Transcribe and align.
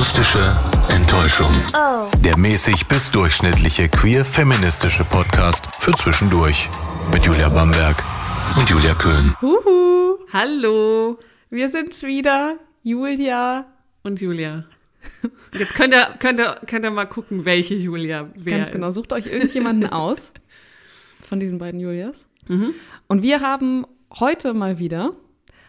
Akustische 0.00 0.56
Enttäuschung. 0.88 1.52
Der 2.24 2.38
mäßig 2.38 2.88
bis 2.88 3.10
durchschnittliche 3.10 3.90
queer-feministische 3.90 5.04
Podcast 5.04 5.68
für 5.78 5.92
zwischendurch. 5.92 6.70
Mit 7.12 7.26
Julia 7.26 7.50
Bamberg 7.50 8.02
und 8.56 8.70
Julia 8.70 8.94
Köhn. 8.94 9.36
Huhu, 9.42 10.16
hallo, 10.32 11.18
wir 11.50 11.68
sind's 11.68 12.02
wieder, 12.02 12.56
Julia 12.82 13.66
und 14.02 14.22
Julia. 14.22 14.64
Jetzt 15.52 15.74
könnt 15.74 15.92
ihr, 15.92 16.08
könnt 16.18 16.40
ihr, 16.40 16.58
könnt 16.66 16.86
ihr 16.86 16.90
mal 16.90 17.04
gucken, 17.04 17.44
welche 17.44 17.74
Julia 17.74 18.30
wer 18.36 18.56
Ganz 18.56 18.70
genau. 18.70 18.88
ist. 18.88 18.94
Sucht 18.94 19.12
euch 19.12 19.26
irgendjemanden 19.26 19.90
aus 19.92 20.32
von 21.28 21.40
diesen 21.40 21.58
beiden 21.58 21.78
Julias. 21.78 22.24
Mhm. 22.48 22.72
Und 23.06 23.20
wir 23.20 23.40
haben 23.40 23.84
heute 24.18 24.54
mal 24.54 24.78
wieder, 24.78 25.12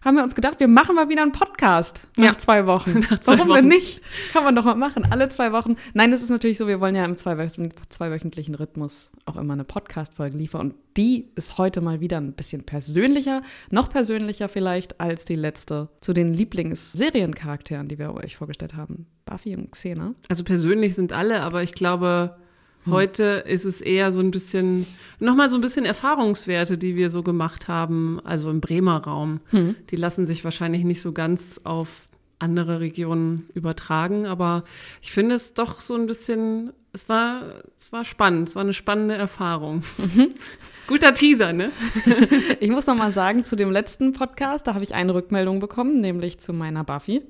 haben 0.04 0.16
wir 0.18 0.24
uns 0.24 0.34
gedacht, 0.36 0.60
wir 0.60 0.68
machen 0.68 0.96
mal 0.96 1.10
wieder 1.10 1.22
einen 1.22 1.32
Podcast 1.32 2.04
nach 2.18 2.26
Ja. 2.34 2.38
zwei 2.38 2.66
Wochen. 2.66 3.02
zwei 3.22 3.38
Warum 3.38 3.50
Wochen. 3.50 3.56
denn 3.58 3.68
nicht? 3.68 4.02
Kann 4.34 4.44
man 4.44 4.56
doch 4.56 4.66
mal 4.66 4.76
machen, 4.76 5.06
alle 5.12 5.30
zwei 5.30 5.52
Wochen. 5.52 5.76
Nein, 5.94 6.10
das 6.12 6.22
ist 6.24 6.30
natürlich 6.30 6.58
so, 6.58 6.68
wir 6.68 6.80
wollen 6.82 6.96
ja 6.96 7.06
im 7.06 7.16
zweiwöch- 7.16 7.70
zweiwöchentlichen 7.90 8.56
Rhythmus 8.56 9.12
auch 9.26 9.36
immer 9.38 9.54
eine 9.54 9.64
Podcast-Folge 9.64 10.38
liefern. 10.38 10.62
Und 10.62 10.76
die 10.98 11.30
ist 11.36 11.58
heute 11.58 11.82
mal 11.82 12.00
wieder 12.02 12.18
ein 12.18 12.34
bisschen 12.34 12.64
persönlicher, 12.64 13.44
noch 13.70 13.90
persönlicher 13.90 14.50
vielleicht 14.50 15.00
als 15.00 15.24
die 15.26 15.36
letzte 15.36 15.90
zu 16.02 16.14
den 16.14 16.34
Lieblingsseriencharakteren, 16.34 17.88
die 17.88 18.00
wir 18.00 18.14
euch 18.14 18.36
vorgestellt 18.36 18.76
haben. 18.76 19.06
Buffy 19.26 19.56
und 19.56 19.72
Xena. 19.72 20.14
Also 20.30 20.44
persönlich 20.44 20.96
sind 20.96 21.14
alle, 21.14 21.42
aber 21.42 21.64
ich 21.64 21.74
glaube. 21.74 22.36
Heute 22.90 23.44
ist 23.48 23.66
es 23.66 23.82
eher 23.82 24.12
so 24.12 24.22
ein 24.22 24.32
bisschen, 24.32 24.86
nochmal 25.20 25.50
so 25.50 25.56
ein 25.56 25.62
bisschen 25.62 25.86
Erfahrungswerte, 25.86 26.78
die 26.78 26.96
wir 26.96 27.10
so 27.10 27.24
gemacht 27.24 27.68
haben, 27.68 28.20
also 28.24 28.50
im 28.50 28.62
Bremer 28.62 29.04
Raum. 29.04 29.42
Hm. 29.50 29.76
Die 29.90 29.96
lassen 29.96 30.26
sich 30.26 30.44
wahrscheinlich 30.44 30.84
nicht 30.84 31.02
so 31.02 31.12
ganz 31.12 31.62
auf 31.64 32.08
andere 32.40 32.80
Regionen 32.80 33.48
übertragen, 33.54 34.26
aber 34.26 34.64
ich 35.02 35.12
finde 35.12 35.36
es 35.36 35.54
doch 35.54 35.80
so 35.80 35.96
ein 35.96 36.08
bisschen, 36.08 36.74
es 36.92 37.08
war, 37.08 37.44
es 37.78 37.94
war 37.94 38.04
spannend, 38.04 38.50
es 38.50 38.56
war 38.56 38.64
eine 38.64 38.74
spannende 38.74 39.16
Erfahrung. 39.16 39.84
Mhm. 39.98 40.30
Guter 40.88 41.14
Teaser, 41.14 41.54
ne? 41.54 41.72
Ich 42.60 42.70
muss 42.70 42.88
noch 42.88 42.96
mal 42.96 43.12
sagen, 43.12 43.44
zu 43.44 43.56
dem 43.56 43.72
letzten 43.72 44.14
Podcast, 44.14 44.68
da 44.68 44.74
habe 44.74 44.84
ich 44.84 44.96
eine 44.96 45.14
Rückmeldung 45.14 45.60
bekommen, 45.60 46.02
nämlich 46.02 46.40
zu 46.40 46.52
meiner 46.52 46.84
Buffy. 46.84 47.22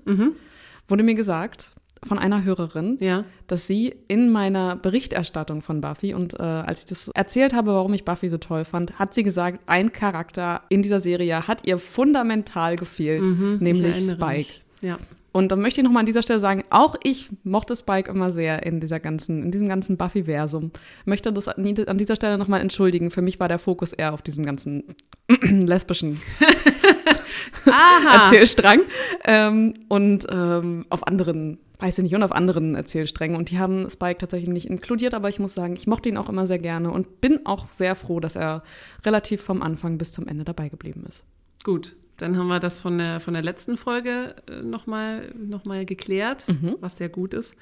Wurde 0.88 1.04
mir 1.04 1.16
gesagt 1.16 1.74
von 2.04 2.18
einer 2.18 2.44
Hörerin, 2.44 2.98
Ja. 3.00 3.26
dass 3.48 3.68
sie 3.68 3.94
in 4.08 4.30
meiner 4.32 4.76
Berichterstattung 4.76 5.62
von 5.62 5.82
Buffy 5.82 6.14
und 6.14 6.40
äh, 6.40 6.44
als 6.44 6.82
ich 6.82 6.86
das 6.88 7.08
erzählt 7.10 7.54
habe, 7.54 7.74
warum 7.74 7.94
ich 7.94 8.06
Buffy 8.06 8.28
so 8.30 8.38
toll 8.38 8.66
fand, 8.66 8.98
hat 8.98 9.14
sie 9.14 9.24
gesagt, 9.24 9.60
ein 9.68 9.92
Charakter 9.92 10.62
in 10.70 10.82
dieser 10.82 11.00
Serie 11.00 11.48
hat 11.48 11.68
ihr 11.68 11.78
fundamental 11.78 12.76
gefehlt, 12.76 13.26
nämlich 13.62 13.98
Ich 13.98 14.08
erinnere 14.10 14.16
Spike. 14.16 14.52
Ja. 14.82 14.98
Und 15.34 15.50
dann 15.50 15.62
möchte 15.62 15.80
ich 15.80 15.86
noch 15.86 15.92
mal 15.94 16.02
an 16.02 16.06
dieser 16.06 16.24
Stelle 16.24 16.42
sagen, 16.42 16.64
auch 16.72 16.96
ich 17.04 17.30
mochte 17.44 17.74
Spike 17.76 18.12
immer 18.12 18.32
sehr 18.34 18.64
in 18.66 18.82
dieser 18.82 19.00
ganzen, 19.00 19.44
in 19.44 19.52
diesem 19.52 19.70
ganzen 19.70 19.96
Buffy-Versum. 19.96 20.72
Möchte 21.06 21.32
das 21.32 21.48
an 21.48 21.64
dieser 21.98 22.18
Stelle 22.18 22.38
noch 22.38 22.50
mal 22.50 22.60
entschuldigen. 22.60 23.12
Für 23.12 23.22
mich 23.22 23.40
war 23.40 23.48
der 23.48 23.58
Fokus 23.60 23.94
eher 23.94 24.14
auf 24.14 24.22
diesem 24.22 24.44
ganzen 24.46 24.84
lesbischen. 25.30 26.20
Erzählstrang 28.14 28.82
ähm, 29.26 29.74
und 29.88 30.28
ähm, 30.32 30.86
auf 30.90 31.08
anderen, 31.08 31.60
weiß 31.82 31.98
ich 31.98 32.04
nicht, 32.04 32.16
und 32.16 32.24
auf 32.24 32.32
anderen 32.32 32.76
Erzählsträngen. 32.76 33.38
Und 33.38 33.50
die 33.50 33.60
haben 33.60 33.90
Spike 33.90 34.20
tatsächlich 34.20 34.50
nicht 34.50 34.70
inkludiert, 34.70 35.14
aber 35.14 35.30
ich 35.30 35.40
muss 35.40 35.54
sagen, 35.54 35.74
ich 35.76 35.88
mochte 35.88 36.10
ihn 36.10 36.18
auch 36.18 36.30
immer 36.30 36.48
sehr 36.48 36.60
gerne 36.60 36.92
und 36.92 37.22
bin 37.22 37.46
auch 37.46 37.72
sehr 37.72 37.96
froh, 37.96 38.20
dass 38.20 38.36
er 38.36 38.64
relativ 39.06 39.42
vom 39.42 39.62
Anfang 39.62 39.98
bis 39.98 40.14
zum 40.14 40.28
Ende 40.28 40.44
dabei 40.44 40.70
geblieben 40.70 41.06
ist. 41.08 41.24
Gut, 41.64 41.96
dann 42.18 42.38
haben 42.38 42.48
wir 42.48 42.60
das 42.60 42.80
von 42.80 42.98
der, 42.98 43.20
von 43.20 43.34
der 43.34 43.44
letzten 43.44 43.78
Folge 43.78 44.36
nochmal 44.64 45.34
noch 45.36 45.66
mal 45.66 45.86
geklärt, 45.86 46.48
was 46.80 46.98
sehr 46.98 47.10
gut 47.10 47.34
ist. 47.34 47.56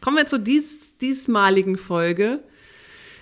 Kommen 0.00 0.16
wir 0.16 0.26
zur 0.26 0.38
dies, 0.38 0.96
diesmaligen 0.98 1.76
Folge. 1.76 2.40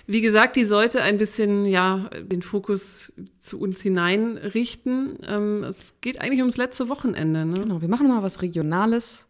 Wie 0.07 0.21
gesagt, 0.21 0.55
die 0.55 0.65
sollte 0.65 1.01
ein 1.01 1.17
bisschen 1.17 1.65
ja, 1.65 2.09
den 2.21 2.43
Fokus 2.43 3.11
zu 3.39 3.59
uns 3.59 3.81
hineinrichten. 3.81 5.17
Ähm, 5.27 5.63
es 5.63 5.99
geht 5.99 6.21
eigentlich 6.21 6.41
ums 6.41 6.57
letzte 6.57 6.89
Wochenende. 6.89 7.45
Ne? 7.45 7.55
Genau, 7.55 7.81
wir 7.81 7.87
machen 7.87 8.07
mal 8.07 8.21
was 8.21 8.43
Regionales. 8.43 9.27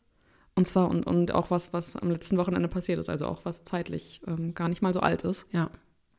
Und 0.55 0.67
zwar 0.67 0.89
und, 0.89 1.05
und 1.05 1.33
auch 1.33 1.51
was, 1.51 1.73
was 1.73 1.95
am 1.97 2.09
letzten 2.09 2.38
Wochenende 2.38 2.67
passiert 2.69 2.99
ist, 2.99 3.09
also 3.09 3.25
auch 3.25 3.43
was 3.43 3.63
zeitlich 3.66 4.21
ähm, 4.27 4.53
gar 4.53 4.69
nicht 4.69 4.81
mal 4.81 4.93
so 4.93 5.01
alt 5.01 5.23
ist. 5.23 5.45
Ja, 5.51 5.69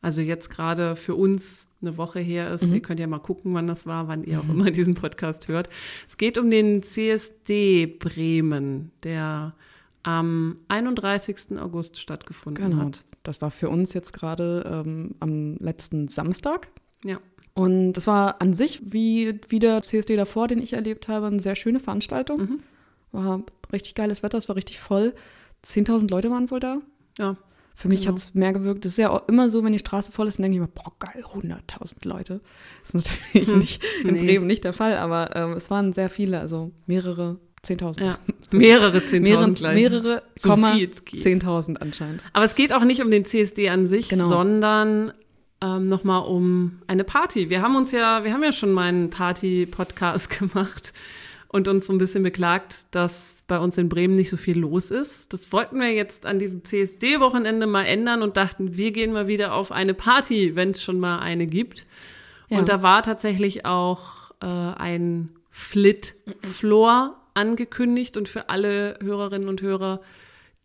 also 0.03 0.21
jetzt 0.21 0.51
gerade 0.51 0.95
für 0.95 1.15
uns 1.15 1.67
eine 1.81 1.97
Woche 1.97 2.21
her 2.21 2.53
ist. 2.53 2.65
Ihr 2.65 2.81
könnt 2.81 3.01
ja 3.01 3.07
mal 3.07 3.19
gucken, 3.19 3.55
wann 3.55 3.67
das 3.67 3.87
war, 3.87 4.09
wann 4.09 4.25
ihr 4.25 4.41
auch 4.41 4.49
immer 4.49 4.71
diesen 4.71 4.95
Podcast 4.95 5.49
hört. 5.49 5.69
Es 6.09 6.17
geht 6.17 6.37
um 6.39 6.51
den 6.51 6.83
CSD 6.83 7.87
Bremen, 7.87 8.93
der 9.03 9.55
am 10.03 10.57
31. 10.69 11.59
August 11.59 11.99
stattgefunden 11.99 12.71
Genau. 12.71 12.85
hat. 12.85 13.05
Das 13.23 13.41
war 13.43 13.51
für 13.51 13.69
uns 13.69 13.93
jetzt 13.95 14.13
gerade 14.13 14.65
ähm, 14.87 15.15
am 15.21 15.57
letzten 15.57 16.09
Samstag. 16.09 16.69
Ja. 17.05 17.19
Und 17.55 17.95
das 17.95 18.07
war 18.07 18.41
an 18.41 18.55
sich, 18.55 18.83
wie, 18.93 19.41
wie 19.49 19.59
der 19.59 19.83
CSD 19.83 20.15
davor, 20.17 20.47
den 20.47 20.61
ich 20.63 20.75
erlebt 20.75 21.09
habe, 21.09 21.27
eine 21.27 21.41
sehr 21.41 21.57
schöne 21.57 21.81
Veranstaltung. 21.81 22.39
Mhm. 22.41 22.59
War 23.17 23.43
richtig 23.73 23.95
geiles 23.95 24.23
Wetter, 24.23 24.39
es 24.39 24.49
war 24.49 24.57
richtig 24.57 24.79
voll. 24.79 25.15
10.000 25.65 26.11
Leute 26.11 26.31
waren 26.31 26.51
wohl 26.51 26.61
da. 26.61 26.79
Ja. 27.19 27.37
Für 27.75 27.89
mich 27.89 28.01
Genau. 28.01 28.13
hat 28.13 28.19
es 28.19 28.35
mehr 28.35 28.53
gewirkt. 28.53 28.85
Das 28.85 28.93
ist 28.93 28.99
ja 28.99 29.11
auch 29.11 29.29
immer 29.29 29.51
so, 29.51 29.63
wenn 29.65 29.73
die 29.73 29.79
Straße 29.79 30.11
voll 30.13 30.29
ist, 30.29 30.39
dann 30.39 30.45
denke 30.45 30.57
ich 30.57 30.61
mir, 30.63 30.69
boah, 30.69 30.93
geil, 30.99 31.25
100.000 31.35 32.07
Leute. 32.09 32.41
Das 32.83 32.95
ist 32.95 33.11
natürlich 33.35 33.55
nicht 33.55 33.85
in 34.03 34.15
Nee. 34.15 34.25
Bremen 34.25 34.47
nicht 34.47 34.65
der 34.65 34.73
Fall, 34.73 34.97
aber 34.97 35.35
ähm, 35.37 35.53
es 35.53 35.69
waren 35.71 35.93
sehr 35.93 36.09
viele, 36.09 36.41
also 36.41 36.71
mehrere 36.87 37.39
10.000. 37.65 38.03
ja. 38.03 38.19
Mehrere 38.53 38.99
10.000 38.99 39.21
Mehrere, 39.21 39.75
mehrere 39.75 40.23
So 40.39 40.51
Komma, 40.51 40.75
wie 40.77 40.85
es 40.85 41.05
geht. 41.05 41.21
10.000 41.21 41.79
anscheinend. 41.79 42.23
Aber 42.33 42.45
es 42.45 42.55
geht 42.55 42.73
auch 42.73 42.85
nicht 42.85 43.03
um 43.03 43.11
den 43.11 43.25
CSD 43.25 43.69
an 43.71 43.87
sich, 43.87 44.09
Genau. 44.09 44.29
sondern 44.29 45.13
ähm, 45.61 45.89
nochmal 45.89 46.23
um 46.23 46.81
eine 46.87 47.03
Party. 47.05 47.51
Wir 47.51 47.61
haben 47.63 47.75
uns 47.77 47.91
ja, 47.91 48.23
wir 48.25 48.33
haben 48.33 48.45
ja 48.45 48.53
schon 48.53 48.73
mal 48.73 48.85
einen 48.85 49.11
Party-Podcast 49.11 50.31
gemacht 50.39 50.93
und 51.57 51.69
uns 51.69 51.87
so 51.87 51.93
ein 51.93 51.99
bisschen 51.99 52.23
beklagt, 52.23 52.87
dass 52.91 53.39
bei 53.49 53.59
uns 53.59 53.79
in 53.79 53.89
Bremen 53.89 54.15
nicht 54.15 54.29
so 54.29 54.37
viel 54.37 54.59
los 54.59 54.91
ist. 54.91 55.33
Das 55.33 55.53
wollten 55.53 55.81
wir 55.81 55.91
jetzt 55.93 56.27
an 56.27 56.39
diesem 56.39 56.65
CSD-Wochenende 56.65 57.67
mal 57.67 57.85
ändern 57.85 58.23
und 58.23 58.37
dachten, 58.37 58.77
wir 58.77 58.93
gehen 58.93 59.13
mal 59.13 59.27
wieder 59.27 59.55
auf 59.55 59.73
eine 59.73 59.95
Party, 59.95 60.55
wenn 60.55 60.73
es 60.73 60.83
schon 60.83 61.01
mal 61.01 61.19
eine 61.19 61.47
gibt. 61.47 61.87
Ja. 62.49 62.59
Und 62.59 62.69
da 62.69 62.83
war 62.83 63.03
tatsächlich 63.03 63.65
auch 63.65 64.33
äh, 64.43 64.47
ein 64.47 65.31
Flit-Floor 65.51 67.17
angekündigt 67.33 68.19
und 68.19 68.29
für 68.29 68.51
alle 68.51 68.99
Hörerinnen 69.03 69.49
und 69.49 69.63
Hörer, 69.63 70.03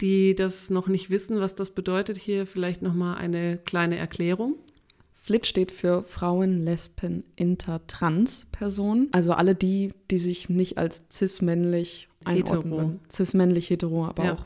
die 0.01 0.35
das 0.35 0.69
noch 0.69 0.87
nicht 0.87 1.09
wissen, 1.09 1.39
was 1.39 1.55
das 1.55 1.71
bedeutet, 1.71 2.17
hier 2.17 2.45
vielleicht 2.45 2.81
noch 2.81 2.93
mal 2.93 3.15
eine 3.15 3.57
kleine 3.57 3.97
Erklärung. 3.97 4.55
FLIT 5.23 5.45
steht 5.45 5.71
für 5.71 6.01
Frauen, 6.01 6.63
Lesben, 6.63 7.23
Inter, 7.35 7.85
Trans 7.85 8.47
Personen. 8.51 9.07
Also 9.11 9.33
alle 9.33 9.53
die, 9.53 9.93
die 10.09 10.17
sich 10.17 10.49
nicht 10.49 10.79
als 10.79 11.05
cis-männlich 11.11 12.09
einordnen. 12.25 12.73
Hetero. 12.73 12.99
Cis-männlich, 13.11 13.69
hetero, 13.69 14.05
aber 14.07 14.23
Ja. 14.25 14.33
auch 14.33 14.45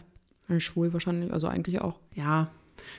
äh, 0.50 0.60
schwul 0.60 0.92
wahrscheinlich, 0.92 1.32
also 1.32 1.48
eigentlich 1.48 1.80
auch. 1.80 2.00
Ja, 2.14 2.52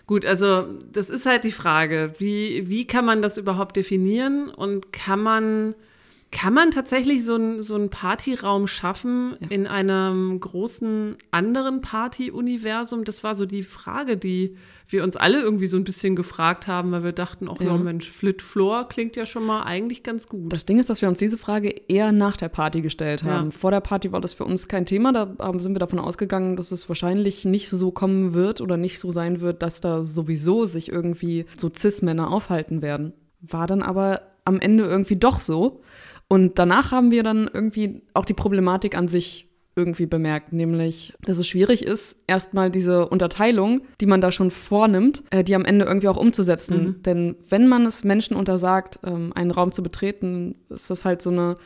gut, 0.06 0.24
also 0.24 0.64
das 0.90 1.10
ist 1.10 1.26
halt 1.26 1.44
die 1.44 1.52
Frage, 1.52 2.14
wie, 2.18 2.68
wie 2.70 2.86
kann 2.86 3.04
man 3.04 3.20
das 3.20 3.36
überhaupt 3.36 3.76
definieren 3.76 4.48
und 4.48 4.90
kann 4.92 5.20
man, 5.20 5.74
kann 6.32 6.52
man 6.52 6.70
tatsächlich 6.70 7.24
so, 7.24 7.36
ein, 7.36 7.62
so 7.62 7.76
einen 7.76 7.88
Partyraum 7.88 8.66
schaffen 8.66 9.36
Ja. 9.40 9.46
in 9.48 9.66
einem 9.66 10.38
großen 10.40 11.16
anderen 11.30 11.80
Party-Universum? 11.82 13.04
Das 13.04 13.22
war 13.24 13.34
so 13.34 13.46
die 13.46 13.62
Frage, 13.62 14.16
die 14.16 14.56
wir 14.88 15.02
uns 15.02 15.16
alle 15.16 15.40
irgendwie 15.40 15.66
so 15.66 15.76
ein 15.76 15.84
bisschen 15.84 16.14
gefragt 16.14 16.66
haben, 16.68 16.92
weil 16.92 17.02
wir 17.04 17.12
dachten, 17.12 17.48
ach 17.50 17.60
ja, 17.60 17.68
Ja. 17.68 17.76
Mensch, 17.76 18.10
Flit 18.10 18.42
Floor 18.42 18.88
klingt 18.88 19.16
ja 19.16 19.24
schon 19.26 19.44
mal 19.46 19.62
eigentlich 19.64 20.02
ganz 20.02 20.28
gut. 20.28 20.52
Das 20.52 20.66
Ding 20.66 20.78
ist, 20.78 20.90
dass 20.90 21.00
wir 21.02 21.08
uns 21.08 21.18
diese 21.18 21.38
Frage 21.38 21.68
eher 21.88 22.12
nach 22.12 22.36
der 22.36 22.48
Party 22.48 22.82
gestellt 22.82 23.24
haben. 23.24 23.46
Ja. 23.46 23.50
Vor 23.50 23.70
der 23.70 23.80
Party 23.80 24.12
war 24.12 24.20
das 24.20 24.34
für 24.34 24.44
uns 24.44 24.68
kein 24.68 24.86
Thema. 24.86 25.12
Da 25.12 25.34
sind 25.58 25.74
wir 25.74 25.80
davon 25.80 25.98
ausgegangen, 25.98 26.56
dass 26.56 26.70
es 26.72 26.88
wahrscheinlich 26.88 27.44
nicht 27.44 27.68
so 27.68 27.90
kommen 27.90 28.34
wird 28.34 28.60
oder 28.60 28.76
nicht 28.76 28.98
so 29.00 29.10
sein 29.10 29.40
wird, 29.40 29.62
dass 29.62 29.80
da 29.80 30.04
sowieso 30.04 30.66
sich 30.66 30.90
irgendwie 30.90 31.46
so 31.56 31.70
Cis-Männer 31.74 32.30
aufhalten 32.30 32.82
werden. 32.82 33.12
War 33.40 33.66
dann 33.66 33.82
aber 33.82 34.22
am 34.44 34.60
Ende 34.60 34.84
irgendwie 34.84 35.16
doch 35.16 35.40
so. 35.40 35.80
Und 36.28 36.58
danach 36.58 36.90
haben 36.90 37.10
wir 37.10 37.22
dann 37.22 37.48
irgendwie 37.52 38.02
auch 38.14 38.24
die 38.24 38.34
Problematik 38.34 38.96
an 38.96 39.08
sich 39.08 39.46
irgendwie 39.78 40.06
bemerkt, 40.06 40.54
nämlich, 40.54 41.12
dass 41.20 41.36
es 41.36 41.46
schwierig 41.46 41.84
ist, 41.84 42.16
erstmal 42.26 42.70
diese 42.70 43.08
Unterteilung, 43.08 43.82
die 44.00 44.06
man 44.06 44.22
da 44.22 44.32
schon 44.32 44.50
vornimmt, 44.50 45.22
äh, 45.30 45.44
die 45.44 45.54
am 45.54 45.66
Ende 45.66 45.84
irgendwie 45.84 46.08
auch 46.08 46.16
umzusetzen. 46.16 47.02
Denn 47.02 47.36
wenn 47.50 47.68
man 47.68 47.84
es 47.84 48.02
Menschen 48.02 48.36
untersagt, 48.36 48.98
ähm, 49.04 49.32
einen 49.34 49.50
Raum 49.50 49.72
zu 49.72 49.82
betreten, 49.82 50.56
ist 50.70 50.88
das 50.88 51.04
halt 51.04 51.20
so 51.20 51.28
eine, 51.30 51.56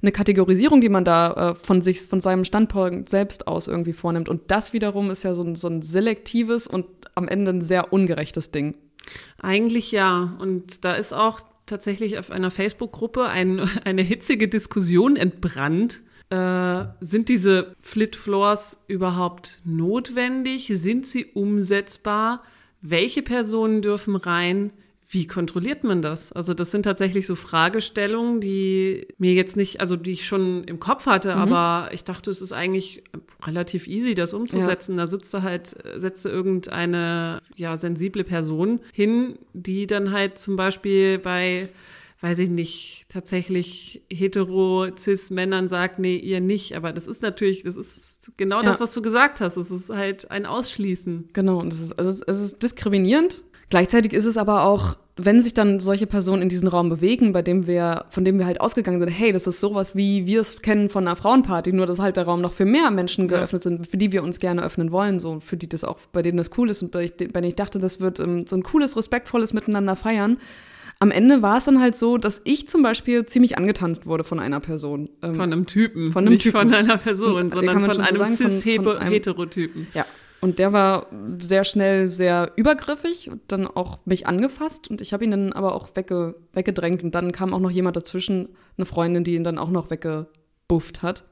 eine 0.00 0.12
Kategorisierung, 0.12 0.80
die 0.80 0.88
man 0.88 1.04
da 1.04 1.32
äh, 1.32 1.54
von 1.56 1.82
sich, 1.82 2.02
von 2.02 2.20
seinem 2.20 2.44
Standpunkt 2.44 3.08
selbst 3.08 3.48
aus 3.48 3.66
irgendwie 3.66 3.92
vornimmt. 3.92 4.28
Und 4.28 4.42
das 4.46 4.72
wiederum 4.72 5.10
ist 5.10 5.24
ja 5.24 5.34
so 5.34 5.42
ein, 5.42 5.56
so 5.56 5.66
ein 5.66 5.82
selektives 5.82 6.68
und 6.68 6.86
am 7.16 7.26
Ende 7.26 7.50
ein 7.50 7.62
sehr 7.62 7.92
ungerechtes 7.92 8.52
Ding. 8.52 8.76
Eigentlich 9.42 9.90
ja. 9.90 10.36
Und 10.38 10.84
da 10.84 10.92
ist 10.92 11.12
auch 11.12 11.40
tatsächlich 11.66 12.18
auf 12.18 12.30
einer 12.30 12.50
Facebook-Gruppe 12.50 13.28
ein, 13.28 13.60
eine 13.84 14.02
hitzige 14.02 14.48
Diskussion 14.48 15.16
entbrannt, 15.16 16.02
Äh, 16.28 16.86
sind 17.00 17.28
diese 17.28 17.76
Flit 17.80 18.16
Floors 18.16 18.78
überhaupt 18.88 19.60
notwendig? 19.64 20.66
Sind 20.74 21.06
sie 21.06 21.26
umsetzbar? 21.26 22.42
Welche 22.82 23.22
Personen 23.22 23.80
dürfen 23.80 24.16
rein? 24.16 24.72
Wie 25.08 25.26
kontrolliert 25.26 25.84
man 25.84 26.02
das? 26.02 26.32
Also 26.32 26.52
das 26.52 26.72
sind 26.72 26.82
tatsächlich 26.82 27.26
so 27.26 27.36
Fragestellungen, 27.36 28.40
die 28.40 29.06
mir 29.18 29.34
jetzt 29.34 29.56
nicht, 29.56 29.80
also 29.80 29.94
die 29.96 30.12
ich 30.12 30.26
schon 30.26 30.64
im 30.64 30.80
Kopf 30.80 31.06
hatte, 31.06 31.34
mhm. 31.34 31.42
aber 31.42 31.90
ich 31.92 32.02
dachte, 32.02 32.30
es 32.30 32.42
ist 32.42 32.52
eigentlich 32.52 33.04
relativ 33.44 33.86
easy, 33.86 34.16
das 34.16 34.34
umzusetzen. 34.34 34.92
Ja. 34.92 35.04
Da 35.04 35.06
sitzt 35.06 35.32
du 35.32 35.42
halt, 35.42 35.76
setzt 35.96 36.24
du 36.24 36.28
irgendeine 36.28 37.40
ja 37.54 37.76
sensible 37.76 38.24
Person 38.24 38.80
hin, 38.92 39.38
die 39.52 39.86
dann 39.86 40.10
halt 40.10 40.38
zum 40.38 40.56
Beispiel 40.56 41.18
bei 41.18 41.68
weiß 42.20 42.38
ich 42.38 42.48
nicht, 42.48 43.06
tatsächlich 43.08 44.02
hetero 44.10 44.88
cis 44.98 45.30
Männern 45.30 45.68
sagt, 45.68 45.98
nee, 45.98 46.16
ihr 46.16 46.40
nicht. 46.40 46.74
Aber 46.74 46.92
das 46.92 47.06
ist 47.06 47.22
natürlich, 47.22 47.62
das 47.62 47.76
ist 47.76 48.32
genau 48.36 48.62
ja. 48.62 48.70
das, 48.70 48.80
was 48.80 48.92
du 48.94 49.02
gesagt 49.02 49.40
hast. 49.40 49.56
Es 49.56 49.70
ist 49.70 49.90
halt 49.90 50.30
ein 50.30 50.46
Ausschließen. 50.46 51.28
Genau, 51.32 51.60
und 51.60 51.72
es 51.72 51.80
ist, 51.80 51.98
also 51.98 52.24
es 52.26 52.40
ist 52.40 52.62
diskriminierend 52.62 53.44
Gleichzeitig 53.68 54.12
ist 54.12 54.26
es 54.26 54.36
aber 54.36 54.62
auch, 54.62 54.96
wenn 55.16 55.42
sich 55.42 55.54
dann 55.54 55.80
solche 55.80 56.06
Personen 56.06 56.42
in 56.42 56.48
diesen 56.48 56.68
Raum 56.68 56.90
bewegen, 56.90 57.32
bei 57.32 57.42
dem 57.42 57.66
wir, 57.66 58.04
von 58.10 58.24
dem 58.24 58.38
wir 58.38 58.46
halt 58.46 58.60
ausgegangen 58.60 59.00
sind, 59.00 59.08
hey, 59.08 59.32
das 59.32 59.46
ist 59.46 59.60
sowas, 59.60 59.96
wie 59.96 60.26
wir 60.26 60.42
es 60.42 60.60
kennen 60.60 60.90
von 60.90 61.06
einer 61.06 61.16
Frauenparty, 61.16 61.72
nur 61.72 61.86
dass 61.86 61.98
halt 61.98 62.16
der 62.16 62.24
Raum 62.24 62.42
noch 62.42 62.52
für 62.52 62.66
mehr 62.66 62.90
Menschen 62.90 63.26
geöffnet 63.26 63.64
ja. 63.64 63.70
sind, 63.70 63.86
für 63.86 63.96
die 63.96 64.12
wir 64.12 64.22
uns 64.22 64.38
gerne 64.40 64.62
öffnen 64.62 64.92
wollen, 64.92 65.18
so 65.18 65.40
für 65.40 65.56
die 65.56 65.68
das 65.68 65.84
auch, 65.84 65.98
bei 66.12 66.22
denen 66.22 66.36
das 66.36 66.50
cool 66.58 66.68
ist 66.68 66.82
und 66.82 66.92
bei 66.92 67.06
denen 67.06 67.44
ich 67.44 67.54
dachte, 67.54 67.78
das 67.78 68.00
wird 68.00 68.20
um, 68.20 68.38
ähm, 68.38 68.46
so 68.46 68.56
ein 68.56 68.62
cooles, 68.62 68.96
respektvolles 68.96 69.54
Miteinander 69.54 69.96
feiern. 69.96 70.36
Am 70.98 71.10
Ende 71.10 71.42
war 71.42 71.58
es 71.58 71.64
dann 71.64 71.80
halt 71.80 71.96
so, 71.96 72.18
dass 72.18 72.40
ich 72.44 72.68
zum 72.68 72.82
Beispiel 72.82 73.26
ziemlich 73.26 73.58
angetanzt 73.58 74.06
wurde 74.06 74.24
von 74.24 74.38
einer 74.38 74.60
Person. 74.60 75.10
Ähm, 75.22 75.34
von 75.34 75.52
einem 75.52 75.66
Typen. 75.66 76.12
Von 76.12 76.24
einem 76.24 76.34
nicht 76.34 76.42
Typen. 76.42 76.60
von 76.60 76.74
einer 76.74 76.98
Person, 76.98 77.50
sondern 77.50 77.80
von 77.80 78.00
einem 78.00 78.36
cis-heterotypen. 78.36 79.88
Ja, 79.92 80.06
und 80.40 80.58
der 80.58 80.72
war 80.72 81.06
sehr 81.38 81.64
schnell 81.64 82.08
sehr 82.08 82.52
übergriffig 82.56 83.30
und 83.30 83.40
dann 83.48 83.66
auch 83.66 83.98
mich 84.04 84.26
angefasst 84.26 84.88
und 84.88 85.00
ich 85.00 85.12
habe 85.12 85.24
ihn 85.24 85.30
dann 85.30 85.52
aber 85.52 85.74
auch 85.74 85.88
wegge 85.94 86.36
weggedrängt 86.52 87.02
und 87.02 87.14
dann 87.14 87.32
kam 87.32 87.54
auch 87.54 87.60
noch 87.60 87.70
jemand 87.70 87.96
dazwischen, 87.96 88.50
eine 88.76 88.86
Freundin, 88.86 89.24
die 89.24 89.34
ihn 89.34 89.44
dann 89.44 89.58
auch 89.58 89.70
noch 89.70 89.90
weggebufft 89.90 91.02
hat. 91.02 91.24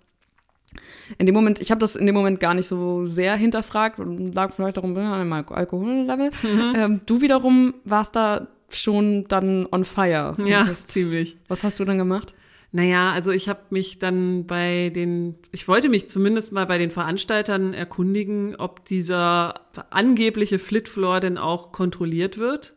In 1.18 1.26
dem 1.26 1.34
Moment, 1.34 1.60
ich 1.60 1.70
habe 1.70 1.78
das 1.78 1.96
in 1.96 2.06
dem 2.06 2.14
Moment 2.14 2.40
gar 2.40 2.54
nicht 2.54 2.66
so 2.66 3.06
sehr 3.06 3.36
hinterfragt 3.36 4.00
und 4.00 4.34
lag 4.34 4.52
vielleicht 4.52 4.76
darum, 4.76 4.96
ja, 4.96 5.14
einmal 5.14 5.44
Alkohollevel. 5.44 6.30
Mhm. 6.42 6.72
Ähm, 6.76 7.00
du 7.06 7.20
wiederum 7.20 7.74
warst 7.84 8.16
da 8.16 8.48
schon 8.70 9.24
dann 9.28 9.66
on 9.70 9.84
fire. 9.84 10.36
Ja, 10.44 10.64
ziemlich. 10.72 11.36
Was 11.48 11.62
hast 11.62 11.78
du 11.78 11.84
dann 11.84 11.98
gemacht? 11.98 12.34
Naja, 12.76 13.12
also 13.12 13.30
ich 13.30 13.48
habe 13.48 13.60
mich 13.70 14.00
dann 14.00 14.48
bei 14.48 14.90
den, 14.90 15.36
ich 15.52 15.68
wollte 15.68 15.88
mich 15.88 16.10
zumindest 16.10 16.50
mal 16.50 16.66
bei 16.66 16.76
den 16.76 16.90
Veranstaltern 16.90 17.72
erkundigen, 17.72 18.56
ob 18.56 18.84
dieser 18.84 19.60
angebliche 19.90 20.58
Flitfloor 20.58 21.20
denn 21.20 21.38
auch 21.38 21.70
kontrolliert 21.70 22.36
wird. 22.36 22.74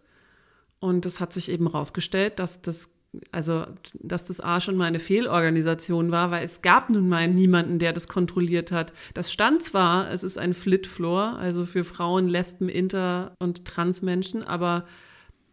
Und 0.79 1.07
es 1.07 1.19
hat 1.19 1.33
sich 1.33 1.49
eben 1.49 1.65
rausgestellt, 1.65 2.37
dass 2.37 2.61
das, 2.61 2.91
also, 3.31 3.65
dass 3.95 4.23
das 4.23 4.39
A 4.39 4.61
schon 4.61 4.77
mal 4.77 4.85
eine 4.85 4.99
Fehlorganisation 4.99 6.11
war, 6.11 6.29
weil 6.29 6.45
es 6.45 6.61
gab 6.61 6.91
nun 6.91 7.09
mal 7.09 7.27
niemanden, 7.27 7.79
der 7.79 7.91
das 7.91 8.07
kontrolliert 8.07 8.71
hat. 8.71 8.93
Das 9.15 9.33
stand 9.33 9.63
zwar, 9.63 10.11
es 10.11 10.23
ist 10.23 10.37
ein 10.37 10.53
Flitfloor, 10.53 11.39
also 11.39 11.65
für 11.65 11.83
Frauen, 11.83 12.27
Lesben, 12.27 12.69
Inter- 12.69 13.33
und 13.39 13.65
Transmenschen, 13.65 14.43
aber 14.43 14.85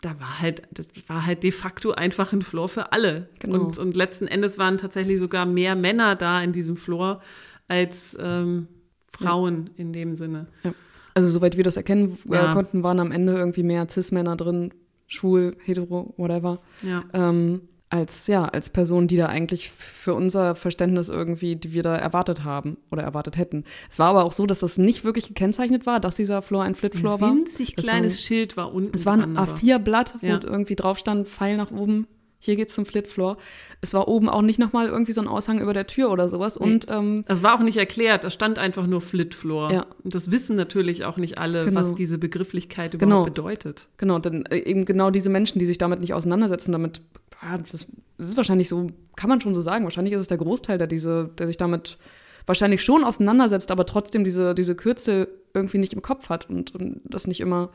da 0.05 0.21
war 0.21 0.41
halt, 0.41 0.63
das 0.71 0.89
war 1.07 1.25
halt 1.25 1.43
de 1.43 1.51
facto 1.51 1.93
einfach 1.93 2.33
ein 2.33 2.43
Floor 2.43 2.69
für 2.69 2.93
alle. 2.93 3.29
Genau. 3.39 3.61
Und, 3.61 3.79
und 3.79 3.97
letzten 3.97 4.27
Endes 4.27 4.59
waren 4.59 4.77
tatsächlich 4.77 5.19
sogar 5.19 5.47
mehr 5.47 5.75
Männer 5.75 6.15
da 6.15 6.43
in 6.43 6.53
diesem 6.53 6.77
Floor 6.77 7.23
als 7.69 8.17
ähm, 8.21 8.69
Frauen 9.13 9.71
ja. 9.71 9.73
in 9.77 9.93
dem 9.93 10.17
Sinne. 10.17 10.47
Ja. 10.63 10.75
Also 11.15 11.29
soweit 11.29 11.57
wir 11.57 11.65
das 11.65 11.77
erkennen 11.77 12.19
äh, 12.29 12.35
ja. 12.35 12.53
konnten, 12.53 12.83
waren 12.83 13.01
am 13.01 13.13
Ende 13.13 13.33
irgendwie 13.35 13.63
mehr 13.63 13.89
Cis-Männer 13.89 14.37
drin, 14.37 14.75
schwul, 15.07 15.57
hetero, 15.65 16.13
whatever. 16.17 16.61
Ja. 16.83 17.05
Ähm, 17.15 17.63
als, 17.95 18.27
ja, 18.27 18.45
als 18.45 18.71
Person, 18.71 19.07
die 19.07 19.17
da 19.17 19.27
eigentlich 19.27 19.71
für 19.71 20.15
unser 20.15 20.57
Verständnis 20.57 21.09
irgendwie, 21.09 21.55
die 21.55 21.73
wir 21.73 21.85
da 21.85 21.95
erwartet 21.95 22.43
haben 22.43 22.77
oder 22.91 23.05
erwartet 23.05 23.37
hätten. 23.37 23.63
Es 23.89 24.01
war 24.01 24.09
aber 24.09 24.25
auch 24.25 24.33
so, 24.33 24.47
dass 24.47 24.59
das 24.59 24.79
nicht 24.79 25.05
wirklich 25.05 25.29
gekennzeichnet 25.29 25.87
war, 25.87 26.01
dass 26.01 26.17
dieser 26.17 26.43
Floor 26.43 26.65
ein 26.65 26.75
Flip-Floor 26.75 27.21
war. 27.21 27.31
Ein 27.31 27.39
winzig 27.39 27.77
kleines 27.77 28.15
war, 28.15 28.19
Schild 28.19 28.57
war 28.57 28.75
unten. 28.75 28.97
Es 28.97 29.07
war 29.07 29.15
ein 29.15 29.39
A4-Blatt, 29.39 30.17
wo 30.21 30.27
ja. 30.27 30.41
irgendwie 30.43 30.75
drauf 30.75 30.99
stand, 30.99 31.29
Pfeil 31.29 31.57
nach 31.57 31.71
oben, 31.71 32.09
hier 32.45 32.57
geht's 32.57 32.75
zum 32.75 32.85
Flip-Floor. 32.85 33.39
Es 33.81 33.95
war 33.95 34.07
oben 34.07 34.29
auch 34.29 34.43
nicht 34.43 34.59
nochmal 34.59 34.89
irgendwie 34.89 35.13
so 35.13 35.23
ein 35.23 35.29
Aushang 35.29 35.61
über 35.61 35.73
der 35.73 35.87
Tür 35.87 36.11
oder 36.11 36.29
sowas. 36.29 36.57
Und 36.57 36.87
ähm, 36.91 37.25
das 37.27 37.43
war 37.43 37.55
auch 37.55 37.63
nicht 37.63 37.79
erklärt, 37.79 38.25
da 38.25 38.31
stand 38.31 38.59
einfach 38.59 38.87
nur 38.87 39.01
Flip-Floor. 39.01 39.73
Ja. 39.73 39.87
Und 40.03 40.15
das 40.15 40.31
wissen 40.31 40.55
natürlich 40.55 41.05
auch 41.05 41.17
nicht 41.17 41.39
alle, 41.39 41.65
genau. 41.65 41.81
was 41.81 41.95
diese 41.95 42.19
Begrifflichkeit 42.19 42.95
überhaupt 42.95 43.11
genau. 43.11 43.25
bedeutet. 43.25 43.89
Genau, 43.97 44.19
denn 44.19 44.45
äh, 44.47 44.59
eben 44.59 44.85
genau 44.85 45.11
diese 45.11 45.31
Menschen, 45.31 45.59
die 45.59 45.65
sich 45.65 45.79
damit 45.79 46.01
nicht 46.01 46.13
auseinandersetzen, 46.13 46.73
damit 46.73 47.01
ja, 47.45 47.59
das, 47.59 47.87
das 48.17 48.29
ist 48.29 48.37
wahrscheinlich 48.37 48.69
so, 48.69 48.89
kann 49.17 49.29
man 49.29 49.41
schon 49.41 49.55
so 49.55 49.61
sagen. 49.61 49.85
Wahrscheinlich 49.85 50.15
ist 50.15 50.23
es 50.23 50.29
der 50.29 50.39
Großteil, 50.39 50.79
der 50.79 50.87
diese, 50.87 51.31
der 51.39 51.47
sich 51.47 51.57
damit 51.57 51.99
wahrscheinlich 52.47 52.83
schon 52.83 53.05
auseinandersetzt, 53.05 53.71
aber 53.71 53.87
trotzdem 53.87 54.25
diese, 54.25 54.55
diese 54.55 54.75
Kürzel 54.75 55.29
irgendwie 55.55 55.79
nicht 55.79 55.93
im 55.93 56.03
Kopf 56.03 56.29
hat 56.29 56.49
und, 56.51 56.75
und 56.75 57.01
das 57.05 57.27
nicht 57.27 57.41
immer 57.41 57.71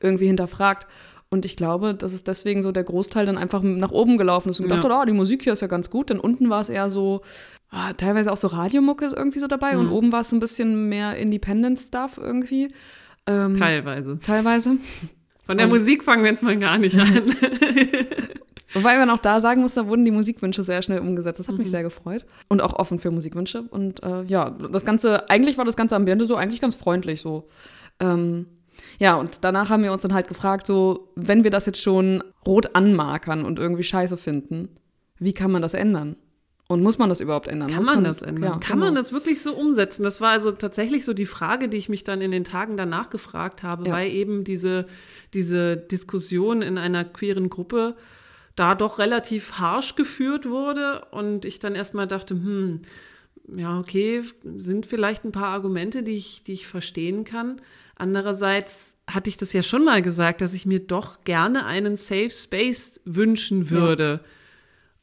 irgendwie 0.00 0.26
hinterfragt. 0.26 0.86
Und 1.30 1.44
ich 1.44 1.56
glaube, 1.56 1.94
dass 1.94 2.14
es 2.14 2.24
deswegen 2.24 2.62
so 2.62 2.72
der 2.72 2.84
Großteil 2.84 3.26
dann 3.26 3.36
einfach 3.36 3.62
nach 3.62 3.90
oben 3.90 4.16
gelaufen 4.16 4.48
ist 4.48 4.60
und 4.60 4.66
gedacht 4.66 4.84
ja. 4.84 4.90
hat, 4.90 5.02
oh, 5.02 5.04
die 5.04 5.12
Musik 5.12 5.42
hier 5.42 5.52
ist 5.52 5.60
ja 5.60 5.68
ganz 5.68 5.90
gut. 5.90 6.08
Denn 6.08 6.18
unten 6.20 6.48
war 6.48 6.62
es 6.62 6.70
eher 6.70 6.88
so, 6.88 7.20
oh, 7.70 7.92
teilweise 7.98 8.32
auch 8.32 8.38
so 8.38 8.48
Radiomucke 8.48 9.12
irgendwie 9.14 9.38
so 9.38 9.46
dabei 9.46 9.74
mhm. 9.74 9.80
und 9.80 9.88
oben 9.90 10.12
war 10.12 10.22
es 10.22 10.32
ein 10.32 10.40
bisschen 10.40 10.88
mehr 10.88 11.16
Independent-Stuff 11.16 12.16
irgendwie. 12.16 12.68
Ähm, 13.26 13.54
teilweise. 13.58 14.18
Teilweise. 14.22 14.76
Von 15.44 15.58
der 15.58 15.66
und, 15.66 15.72
Musik 15.72 16.02
fangen 16.02 16.24
wir 16.24 16.30
jetzt 16.30 16.42
mal 16.42 16.56
gar 16.56 16.78
nicht 16.78 16.98
an. 16.98 17.30
Wobei 18.72 18.98
man 18.98 19.08
auch 19.10 19.18
da 19.18 19.40
sagen 19.40 19.62
muss, 19.62 19.74
da 19.74 19.86
wurden 19.86 20.04
die 20.04 20.10
Musikwünsche 20.10 20.62
sehr 20.62 20.82
schnell 20.82 21.00
umgesetzt. 21.00 21.40
Das 21.40 21.48
hat 21.48 21.54
mhm. 21.54 21.60
mich 21.60 21.70
sehr 21.70 21.82
gefreut. 21.82 22.26
Und 22.48 22.62
auch 22.62 22.74
offen 22.74 22.98
für 22.98 23.10
Musikwünsche. 23.10 23.62
Und 23.62 24.02
äh, 24.02 24.24
ja, 24.24 24.50
das 24.50 24.84
Ganze, 24.84 25.30
eigentlich 25.30 25.56
war 25.56 25.64
das 25.64 25.76
ganze 25.76 25.96
Ambiente 25.96 26.26
so 26.26 26.36
eigentlich 26.36 26.60
ganz 26.60 26.74
freundlich 26.74 27.20
so. 27.20 27.48
Ähm, 28.00 28.46
ja, 28.98 29.16
und 29.16 29.44
danach 29.44 29.70
haben 29.70 29.82
wir 29.82 29.92
uns 29.92 30.02
dann 30.02 30.14
halt 30.14 30.28
gefragt, 30.28 30.66
so, 30.66 31.12
wenn 31.16 31.44
wir 31.44 31.50
das 31.50 31.66
jetzt 31.66 31.80
schon 31.80 32.22
rot 32.46 32.74
anmarkern 32.74 33.44
und 33.44 33.58
irgendwie 33.58 33.82
scheiße 33.82 34.16
finden, 34.16 34.68
wie 35.18 35.32
kann 35.32 35.50
man 35.50 35.62
das 35.62 35.74
ändern? 35.74 36.16
Und 36.70 36.82
muss 36.82 36.98
man 36.98 37.08
das 37.08 37.20
überhaupt 37.20 37.48
ändern? 37.48 37.70
Kann 37.70 37.84
man, 37.86 37.94
man, 37.96 38.04
das 38.04 38.20
ändern? 38.20 38.44
Ja, 38.44 38.50
kann 38.58 38.78
genau. 38.78 38.84
man 38.84 38.94
das 38.94 39.12
wirklich 39.14 39.42
so 39.42 39.54
umsetzen? 39.54 40.02
Das 40.02 40.20
war 40.20 40.32
also 40.32 40.52
tatsächlich 40.52 41.06
so 41.06 41.14
die 41.14 41.24
Frage, 41.24 41.70
die 41.70 41.78
ich 41.78 41.88
mich 41.88 42.04
dann 42.04 42.20
in 42.20 42.30
den 42.30 42.44
Tagen 42.44 42.76
danach 42.76 43.08
gefragt 43.08 43.62
habe, 43.62 43.88
ja. 43.88 43.94
weil 43.94 44.10
eben 44.10 44.44
diese, 44.44 44.86
diese 45.32 45.78
Diskussion 45.78 46.60
in 46.60 46.76
einer 46.76 47.06
queeren 47.06 47.48
Gruppe 47.48 47.96
da 48.58 48.74
doch 48.74 48.98
relativ 48.98 49.52
harsch 49.52 49.94
geführt 49.94 50.48
wurde 50.48 51.04
und 51.10 51.44
ich 51.44 51.58
dann 51.58 51.74
erstmal 51.74 52.06
dachte, 52.06 52.34
hm, 52.34 52.80
ja, 53.54 53.78
okay, 53.78 54.22
sind 54.44 54.86
vielleicht 54.86 55.24
ein 55.24 55.32
paar 55.32 55.48
Argumente, 55.48 56.02
die 56.02 56.16
ich, 56.16 56.42
die 56.44 56.52
ich 56.52 56.66
verstehen 56.66 57.24
kann. 57.24 57.60
Andererseits 57.96 58.96
hatte 59.06 59.30
ich 59.30 59.36
das 59.36 59.52
ja 59.52 59.62
schon 59.62 59.84
mal 59.84 60.02
gesagt, 60.02 60.40
dass 60.40 60.54
ich 60.54 60.66
mir 60.66 60.80
doch 60.80 61.24
gerne 61.24 61.66
einen 61.66 61.96
Safe 61.96 62.30
Space 62.30 63.00
wünschen 63.04 63.70
würde. 63.70 64.20
Ja. 64.22 64.28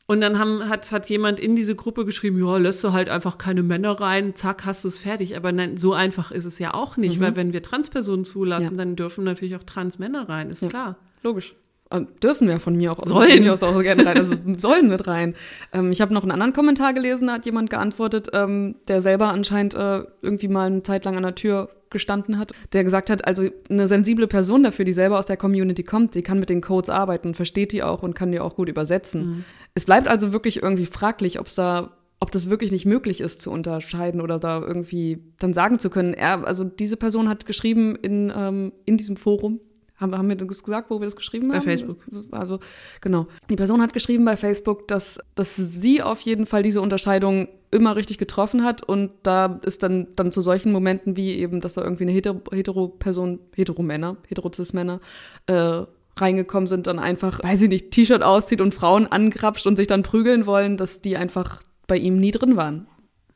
Und 0.07 0.21
dann 0.21 0.37
haben, 0.37 0.69
hat, 0.69 0.91
hat 0.91 1.09
jemand 1.09 1.39
in 1.39 1.55
diese 1.55 1.75
Gruppe 1.75 2.05
geschrieben, 2.05 2.37
ja, 2.37 2.57
lässt 2.57 2.83
du 2.83 2.91
halt 2.91 3.09
einfach 3.09 3.39
keine 3.39 3.63
Männer 3.63 3.99
rein, 3.99 4.35
zack, 4.35 4.63
hast 4.65 4.83
du 4.83 4.87
es 4.87 4.99
fertig. 4.99 5.35
Aber 5.35 5.51
nein, 5.51 5.77
so 5.77 5.93
einfach 5.93 6.31
ist 6.31 6.45
es 6.45 6.59
ja 6.59 6.75
auch 6.75 6.95
nicht, 6.95 7.17
mhm. 7.17 7.23
weil 7.23 7.35
wenn 7.35 7.53
wir 7.53 7.63
Transpersonen 7.63 8.25
zulassen, 8.25 8.71
ja. 8.71 8.77
dann 8.77 8.95
dürfen 8.95 9.23
natürlich 9.23 9.55
auch 9.55 9.63
Transmänner 9.63 10.29
rein, 10.29 10.51
ist 10.51 10.61
ja. 10.61 10.69
klar. 10.69 10.97
Logisch 11.23 11.55
dürfen 12.01 12.47
wir 12.47 12.59
von 12.59 12.75
mir 12.75 12.91
auch, 12.91 13.03
sollen. 13.05 13.43
Mir 13.43 13.53
auch 13.53 13.81
gerne 13.81 14.05
rein, 14.05 14.17
also 14.17 14.35
sollen 14.57 14.89
mit 14.89 15.07
rein. 15.07 15.35
Ähm, 15.73 15.91
ich 15.91 16.01
habe 16.01 16.13
noch 16.13 16.23
einen 16.23 16.31
anderen 16.31 16.53
Kommentar 16.53 16.93
gelesen, 16.93 17.27
da 17.27 17.33
hat 17.33 17.45
jemand 17.45 17.69
geantwortet, 17.69 18.29
ähm, 18.33 18.75
der 18.87 19.01
selber 19.01 19.29
anscheinend 19.29 19.75
äh, 19.75 20.03
irgendwie 20.21 20.47
mal 20.47 20.67
eine 20.67 20.83
Zeit 20.83 21.05
lang 21.05 21.17
an 21.17 21.23
der 21.23 21.35
Tür 21.35 21.69
gestanden 21.89 22.37
hat, 22.37 22.51
der 22.73 22.83
gesagt 22.83 23.09
hat, 23.09 23.25
also 23.25 23.47
eine 23.69 23.87
sensible 23.87 24.27
Person 24.27 24.63
dafür, 24.63 24.83
die 24.83 24.93
selber 24.93 25.17
aus 25.17 25.27
der 25.27 25.37
Community 25.37 25.83
kommt, 25.83 26.13
die 26.13 26.23
kann 26.23 26.39
mit 26.39 26.49
den 26.49 26.61
Codes 26.61 26.89
arbeiten, 26.89 27.33
versteht 27.35 27.71
die 27.71 27.83
auch 27.83 28.03
und 28.03 28.15
kann 28.15 28.31
die 28.31 28.39
auch 28.39 28.55
gut 28.55 28.67
übersetzen. 28.67 29.25
Mhm. 29.25 29.45
Es 29.75 29.85
bleibt 29.85 30.07
also 30.07 30.33
wirklich 30.33 30.61
irgendwie 30.61 30.85
fraglich, 30.85 31.39
ob 31.39 31.47
es 31.47 31.55
da 31.55 31.91
ob 32.19 32.31
das 32.31 32.49
wirklich 32.49 32.71
nicht 32.71 32.85
möglich 32.85 33.21
ist 33.21 33.41
zu 33.41 33.51
unterscheiden 33.51 34.21
oder 34.21 34.39
da 34.39 34.61
irgendwie 34.61 35.19
dann 35.37 35.53
sagen 35.53 35.79
zu 35.79 35.89
können. 35.89 36.13
Er, 36.13 36.47
also 36.47 36.63
diese 36.63 36.97
Person 36.97 37.29
hat 37.29 37.45
geschrieben 37.45 37.95
in, 37.95 38.31
ähm, 38.35 38.71
in 38.85 38.97
diesem 38.97 39.17
Forum, 39.17 39.59
haben, 39.97 40.17
haben 40.17 40.27
wir 40.29 40.35
das 40.35 40.63
gesagt, 40.63 40.89
wo 40.89 40.99
wir 40.99 41.05
das 41.05 41.15
geschrieben 41.15 41.47
bei 41.47 41.55
haben? 41.55 41.65
Bei 41.65 41.71
Facebook. 41.71 41.99
Also, 42.31 42.59
genau. 43.01 43.27
Die 43.49 43.55
Person 43.55 43.81
hat 43.81 43.93
geschrieben 43.93 44.25
bei 44.25 44.37
Facebook, 44.37 44.87
dass, 44.87 45.19
dass 45.35 45.55
sie 45.55 46.01
auf 46.01 46.21
jeden 46.21 46.45
Fall 46.45 46.63
diese 46.63 46.81
Unterscheidung 46.81 47.47
immer 47.71 47.95
richtig 47.95 48.17
getroffen 48.17 48.63
hat 48.63 48.83
und 48.83 49.11
da 49.23 49.59
ist 49.63 49.83
dann, 49.83 50.07
dann 50.15 50.31
zu 50.31 50.41
solchen 50.41 50.71
Momenten 50.71 51.17
wie 51.17 51.31
eben, 51.31 51.61
dass 51.61 51.73
da 51.73 51.83
irgendwie 51.83 52.03
eine 52.03 52.13
Hetero-Person, 52.13 53.39
Hetero-Männer, 53.53 54.17
Hetero-Cis-Männer, 54.27 55.01
äh, 55.47 55.83
reingekommen 56.17 56.67
sind, 56.67 56.87
dann 56.87 56.99
einfach, 56.99 57.43
weiß 57.43 57.63
ich 57.63 57.69
nicht, 57.69 57.91
T-Shirt 57.91 58.23
auszieht 58.23 58.61
und 58.61 58.73
Frauen 58.73 59.07
angrapscht 59.07 59.67
und 59.67 59.75
sich 59.75 59.87
dann 59.87 60.01
prügeln 60.03 60.45
wollen, 60.45 60.77
dass 60.77 61.01
die 61.01 61.17
einfach 61.17 61.61
bei 61.87 61.97
ihm 61.97 62.19
nie 62.19 62.31
drin 62.31 62.55
waren. 62.55 62.87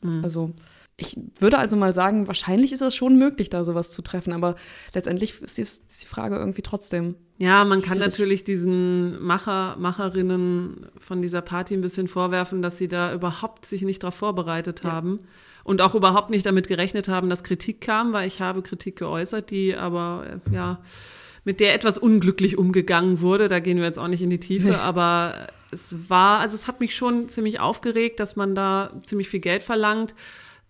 Mhm. 0.02 0.24
Also 0.24 0.52
ich 1.00 1.18
würde 1.40 1.58
also 1.58 1.78
mal 1.78 1.94
sagen, 1.94 2.28
wahrscheinlich 2.28 2.72
ist 2.72 2.82
es 2.82 2.96
schon 2.96 3.18
möglich, 3.18 3.50
da 3.50 3.64
sowas 3.64 3.92
zu 3.92 4.02
treffen, 4.02 4.34
aber 4.34 4.56
letztendlich 4.94 5.42
ist 5.42 5.58
die, 5.58 5.62
ist 5.62 6.02
die 6.02 6.06
Frage 6.06 6.36
irgendwie 6.36 6.62
trotzdem. 6.62 7.16
Ja, 7.38 7.64
man 7.64 7.82
kann 7.82 7.98
schwierig. 7.98 8.12
natürlich 8.12 8.44
diesen 8.44 9.22
Macher, 9.24 9.78
Macherinnen 9.78 10.88
von 11.00 11.22
dieser 11.22 11.42
Party 11.42 11.74
ein 11.74 11.82
bisschen 11.82 12.08
vorwerfen, 12.08 12.62
dass 12.62 12.78
sie 12.78 12.90
da 12.90 13.14
überhaupt 13.14 13.66
sich 13.66 13.84
nicht 13.84 14.04
darauf 14.04 14.16
vorbereitet 14.16 14.82
ja. 14.84 14.92
haben 14.92 15.22
und 15.64 15.82
auch 15.82 15.96
überhaupt 15.96 16.30
nicht 16.30 16.46
damit 16.46 16.68
gerechnet 16.68 17.08
haben, 17.08 17.30
dass 17.30 17.44
Kritik 17.44 17.80
kam, 17.80 18.12
weil 18.12 18.28
ich 18.28 18.42
habe 18.42 18.62
Kritik 18.62 18.98
geäußert, 18.98 19.52
die 19.52 19.76
aber 19.76 20.26
äh, 20.28 20.54
ja 20.54 20.80
mit 21.46 21.62
der 21.62 21.74
etwas 21.74 21.98
unglücklich 21.98 22.58
umgegangen 22.58 23.22
wurde. 23.22 23.48
Da 23.48 23.60
gehen 23.60 23.78
wir 23.78 23.86
jetzt 23.86 23.98
auch 23.98 24.10
nicht 24.10 24.22
in 24.22 24.30
die 24.30 24.40
Tiefe, 24.40 24.70
nee. 24.70 24.76
aber 24.82 25.48
es 25.72 25.96
war, 26.10 26.40
also 26.40 26.56
es 26.56 26.68
hat 26.68 26.82
mich 26.82 26.96
schon 26.96 27.30
ziemlich 27.30 27.60
aufgeregt, 27.60 28.20
dass 28.20 28.36
man 28.36 28.56
da 28.56 28.92
ziemlich 29.04 29.30
viel 29.30 29.40
Geld 29.40 29.64
verlangt 29.64 30.14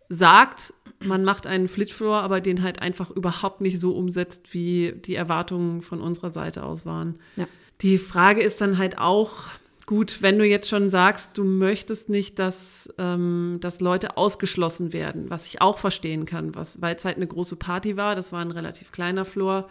sagt, 0.09 0.73
man 0.99 1.23
macht 1.23 1.47
einen 1.47 1.67
Flitfloor, 1.67 2.21
aber 2.21 2.41
den 2.41 2.63
halt 2.63 2.81
einfach 2.81 3.09
überhaupt 3.09 3.61
nicht 3.61 3.79
so 3.79 3.95
umsetzt, 3.95 4.53
wie 4.53 4.93
die 5.05 5.15
Erwartungen 5.15 5.81
von 5.81 6.01
unserer 6.01 6.31
Seite 6.31 6.63
aus 6.63 6.85
waren. 6.85 7.19
Ja. 7.35 7.47
Die 7.81 7.97
Frage 7.97 8.41
ist 8.41 8.59
dann 8.59 8.77
halt 8.77 8.97
auch, 8.97 9.45
gut, 9.85 10.21
wenn 10.21 10.37
du 10.37 10.45
jetzt 10.45 10.67
schon 10.67 10.89
sagst, 10.89 11.37
du 11.37 11.43
möchtest 11.43 12.09
nicht, 12.09 12.37
dass, 12.37 12.93
ähm, 12.97 13.57
dass 13.61 13.79
Leute 13.79 14.17
ausgeschlossen 14.17 14.91
werden, 14.91 15.29
was 15.29 15.47
ich 15.47 15.61
auch 15.61 15.77
verstehen 15.77 16.25
kann, 16.25 16.53
weil 16.53 16.95
es 16.95 17.05
halt 17.05 17.15
eine 17.15 17.27
große 17.27 17.55
Party 17.55 17.95
war, 17.95 18.15
das 18.15 18.31
war 18.31 18.41
ein 18.41 18.51
relativ 18.51 18.91
kleiner 18.91 19.25
Floor 19.25 19.69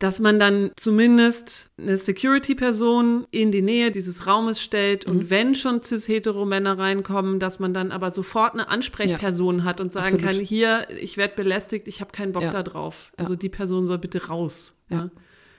dass 0.00 0.18
man 0.18 0.38
dann 0.38 0.72
zumindest 0.76 1.70
eine 1.78 1.94
Security-Person 1.98 3.26
in 3.30 3.52
die 3.52 3.60
Nähe 3.60 3.90
dieses 3.90 4.26
Raumes 4.26 4.60
stellt 4.60 5.06
mhm. 5.06 5.12
und 5.12 5.30
wenn 5.30 5.54
schon 5.54 5.82
cis-hetero-Männer 5.82 6.78
reinkommen, 6.78 7.38
dass 7.38 7.58
man 7.58 7.74
dann 7.74 7.92
aber 7.92 8.10
sofort 8.10 8.54
eine 8.54 8.68
Ansprechperson 8.68 9.58
ja. 9.58 9.64
hat 9.64 9.80
und 9.80 9.92
sagen 9.92 10.14
Absolut. 10.14 10.24
kann, 10.24 10.40
hier, 10.40 10.88
ich 10.98 11.18
werde 11.18 11.34
belästigt, 11.36 11.86
ich 11.86 12.00
habe 12.00 12.12
keinen 12.12 12.32
Bock 12.32 12.44
ja. 12.44 12.50
da 12.50 12.62
drauf. 12.62 13.12
Also 13.18 13.36
die 13.36 13.50
Person 13.50 13.86
soll 13.86 13.98
bitte 13.98 14.26
raus. 14.28 14.74
Ja. 14.88 15.10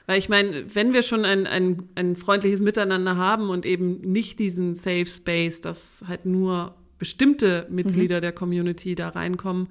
Weil 0.07 0.17
ich 0.17 0.27
meine, 0.27 0.65
wenn 0.73 0.91
wir 0.91 1.03
schon 1.03 1.23
ein, 1.23 1.45
ein, 1.45 1.89
ein 1.93 2.15
freundliches 2.15 2.61
Miteinander 2.61 3.17
haben 3.17 3.51
und 3.51 3.63
eben 3.63 3.89
nicht 4.01 4.39
diesen 4.39 4.73
Safe 4.73 5.05
Space, 5.05 5.61
dass 5.61 6.03
halt 6.07 6.25
nur 6.25 6.73
bestimmte 6.97 7.67
Mitglieder 7.69 8.17
mhm. 8.17 8.21
der 8.21 8.31
Community 8.31 8.95
da 8.95 9.09
reinkommen, 9.09 9.69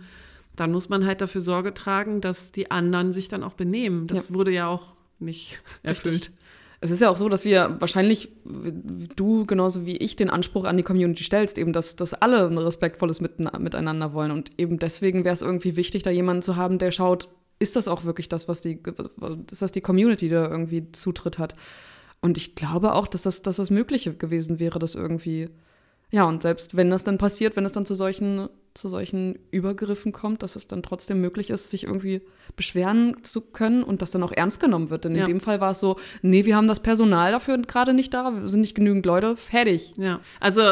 dann 0.61 0.73
muss 0.73 0.91
man 0.91 1.07
halt 1.07 1.23
dafür 1.23 1.41
Sorge 1.41 1.73
tragen, 1.73 2.21
dass 2.21 2.53
die 2.53 2.71
anderen 2.71 3.13
sich 3.13 3.29
dann 3.29 3.43
auch 3.43 3.55
benehmen. 3.55 4.07
Das 4.07 4.29
ja. 4.29 4.35
wurde 4.35 4.51
ja 4.51 4.67
auch 4.69 4.95
nicht 5.19 5.63
erfüllt. 5.83 6.15
Richtig. 6.15 6.35
Es 6.83 6.91
ist 6.91 7.01
ja 7.01 7.11
auch 7.11 7.17
so, 7.17 7.29
dass 7.29 7.45
wir 7.45 7.77
wahrscheinlich, 7.79 8.31
du 9.17 9.45
genauso 9.47 9.85
wie 9.85 9.97
ich, 9.97 10.17
den 10.17 10.31
Anspruch 10.31 10.65
an 10.65 10.77
die 10.77 10.83
Community 10.83 11.25
stellst, 11.25 11.59
eben, 11.59 11.73
dass, 11.73 11.97
dass 11.97 12.15
alle 12.15 12.47
ein 12.47 12.57
respektvolles 12.57 13.21
Miteinander 13.21 14.13
wollen. 14.15 14.31
Und 14.31 14.51
eben 14.59 14.79
deswegen 14.79 15.25
wäre 15.25 15.35
es 15.35 15.43
irgendwie 15.43 15.77
wichtig, 15.77 16.03
da 16.03 16.11
jemanden 16.11 16.43
zu 16.43 16.57
haben, 16.57 16.79
der 16.79 16.91
schaut, 16.91 17.29
ist 17.59 17.77
das 17.77 17.89
auch 17.89 18.05
wirklich 18.05 18.31
das, 18.31 18.49
was 18.49 18.63
die, 18.63 18.81
ist 19.51 19.63
das 19.63 19.73
die 19.73 19.83
Community, 19.83 20.29
da 20.29 20.49
irgendwie 20.49 20.91
Zutritt 20.93 21.39
hat? 21.39 21.55
Und 22.23 22.39
ich 22.39 22.55
glaube 22.55 22.95
auch, 22.95 23.07
dass 23.07 23.23
das, 23.23 23.43
dass 23.43 23.57
das 23.57 23.71
Mögliche 23.71 24.15
gewesen 24.15 24.59
wäre, 24.59 24.79
das 24.79 24.95
irgendwie 24.95 25.49
ja, 26.13 26.25
und 26.25 26.43
selbst 26.43 26.77
wenn 26.77 26.91
das 26.91 27.05
dann 27.05 27.19
passiert, 27.19 27.57
wenn 27.57 27.65
es 27.65 27.73
dann 27.73 27.87
zu 27.87 27.95
solchen, 27.95 28.49
zu 28.75 28.89
solchen 28.89 29.39
Übergriffen 29.51 30.13
kommt, 30.13 30.43
dass 30.43 30.57
es 30.57 30.69
dann 30.69 30.83
trotzdem 30.83 31.21
möglich 31.21 31.51
ist, 31.51 31.71
sich 31.71 31.85
irgendwie 31.85 32.23
beschweren 32.57 33.17
zu 33.23 33.41
können 33.41 33.83
und 33.83 34.01
das 34.01 34.11
dann 34.11 34.23
auch 34.23 34.33
ernst 34.33 34.61
genommen 34.61 34.91
wird. 34.91 35.05
Denn 35.05 35.15
ja. 35.15 35.23
in 35.23 35.27
dem 35.27 35.41
Fall 35.41 35.61
war 35.61 35.73
es 35.73 35.81
so, 35.81 35.97
nee, 36.23 36.45
wir 36.45 36.57
haben 36.57 36.69
das 36.69 36.81
Personal 36.81 37.33
dafür 37.33 37.59
gerade 37.59 37.95
nicht 37.95 38.15
da, 38.15 38.33
wir 38.33 38.49
sind 38.49 38.61
nicht 38.61 38.75
genügend 38.75 39.07
Leute, 39.07 39.37
fertig. 39.37 39.95
Ja, 39.97 40.21
also 40.39 40.63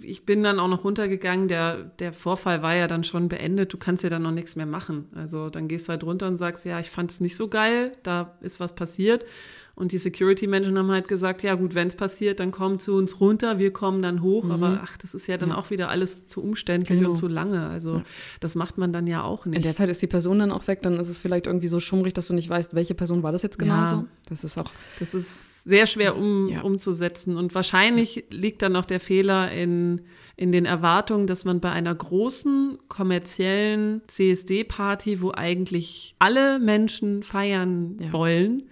ich 0.00 0.24
bin 0.24 0.42
dann 0.42 0.60
auch 0.60 0.68
noch 0.68 0.84
runtergegangen, 0.84 1.48
der, 1.48 1.84
der 1.98 2.12
Vorfall 2.12 2.62
war 2.62 2.74
ja 2.74 2.86
dann 2.86 3.04
schon 3.04 3.28
beendet, 3.28 3.72
du 3.72 3.76
kannst 3.76 4.04
ja 4.04 4.10
dann 4.10 4.22
noch 4.22 4.30
nichts 4.30 4.56
mehr 4.56 4.66
machen. 4.66 5.08
Also 5.14 5.50
dann 5.50 5.68
gehst 5.68 5.88
du 5.88 5.90
halt 5.90 6.04
runter 6.04 6.28
und 6.28 6.36
sagst, 6.36 6.64
ja, 6.64 6.78
ich 6.78 6.90
fand 6.90 7.10
es 7.10 7.20
nicht 7.20 7.36
so 7.36 7.48
geil, 7.48 7.92
da 8.02 8.36
ist 8.40 8.60
was 8.60 8.74
passiert. 8.74 9.24
Und 9.74 9.92
die 9.92 9.98
Security-Menschen 9.98 10.76
haben 10.76 10.90
halt 10.90 11.08
gesagt, 11.08 11.42
ja 11.42 11.54
gut, 11.54 11.74
wenn 11.74 11.88
es 11.88 11.94
passiert, 11.94 12.40
dann 12.40 12.50
komm 12.50 12.78
zu 12.78 12.94
uns 12.94 13.20
runter, 13.20 13.58
wir 13.58 13.72
kommen 13.72 14.02
dann 14.02 14.22
hoch. 14.22 14.44
Mhm. 14.44 14.50
Aber 14.50 14.80
ach, 14.84 14.96
das 14.98 15.14
ist 15.14 15.26
ja 15.26 15.38
dann 15.38 15.50
ja. 15.50 15.56
auch 15.56 15.70
wieder 15.70 15.88
alles 15.88 16.26
zu 16.26 16.42
umständlich 16.42 16.98
genau. 16.98 17.10
und 17.10 17.16
zu 17.16 17.26
lange. 17.26 17.68
Also 17.68 17.96
ja. 17.96 18.04
das 18.40 18.54
macht 18.54 18.76
man 18.76 18.92
dann 18.92 19.06
ja 19.06 19.22
auch 19.22 19.46
nicht. 19.46 19.56
In 19.56 19.62
der 19.62 19.74
Zeit 19.74 19.88
ist 19.88 20.02
die 20.02 20.06
Person 20.06 20.38
dann 20.40 20.52
auch 20.52 20.66
weg, 20.66 20.82
dann 20.82 20.94
ist 21.00 21.08
es 21.08 21.20
vielleicht 21.20 21.46
irgendwie 21.46 21.68
so 21.68 21.80
schummrig, 21.80 22.12
dass 22.12 22.28
du 22.28 22.34
nicht 22.34 22.50
weißt, 22.50 22.74
welche 22.74 22.94
Person 22.94 23.22
war 23.22 23.32
das 23.32 23.42
jetzt 23.42 23.58
genauso. 23.58 23.96
Ja. 23.96 24.06
Das 24.28 24.44
ist 24.44 24.58
auch. 24.58 24.70
Das 24.98 25.14
ist 25.14 25.64
sehr 25.64 25.86
schwer 25.86 26.16
um, 26.16 26.48
umzusetzen. 26.62 27.36
Und 27.36 27.54
wahrscheinlich 27.54 28.24
liegt 28.30 28.62
dann 28.62 28.72
noch 28.72 28.84
der 28.84 29.00
Fehler 29.00 29.52
in, 29.52 30.02
in 30.36 30.52
den 30.52 30.66
Erwartungen, 30.66 31.26
dass 31.26 31.44
man 31.44 31.60
bei 31.60 31.70
einer 31.70 31.94
großen 31.94 32.78
kommerziellen 32.88 34.02
CSD-Party, 34.06 35.20
wo 35.20 35.32
eigentlich 35.32 36.14
alle 36.18 36.58
Menschen 36.58 37.22
feiern 37.22 37.96
wollen, 38.10 38.64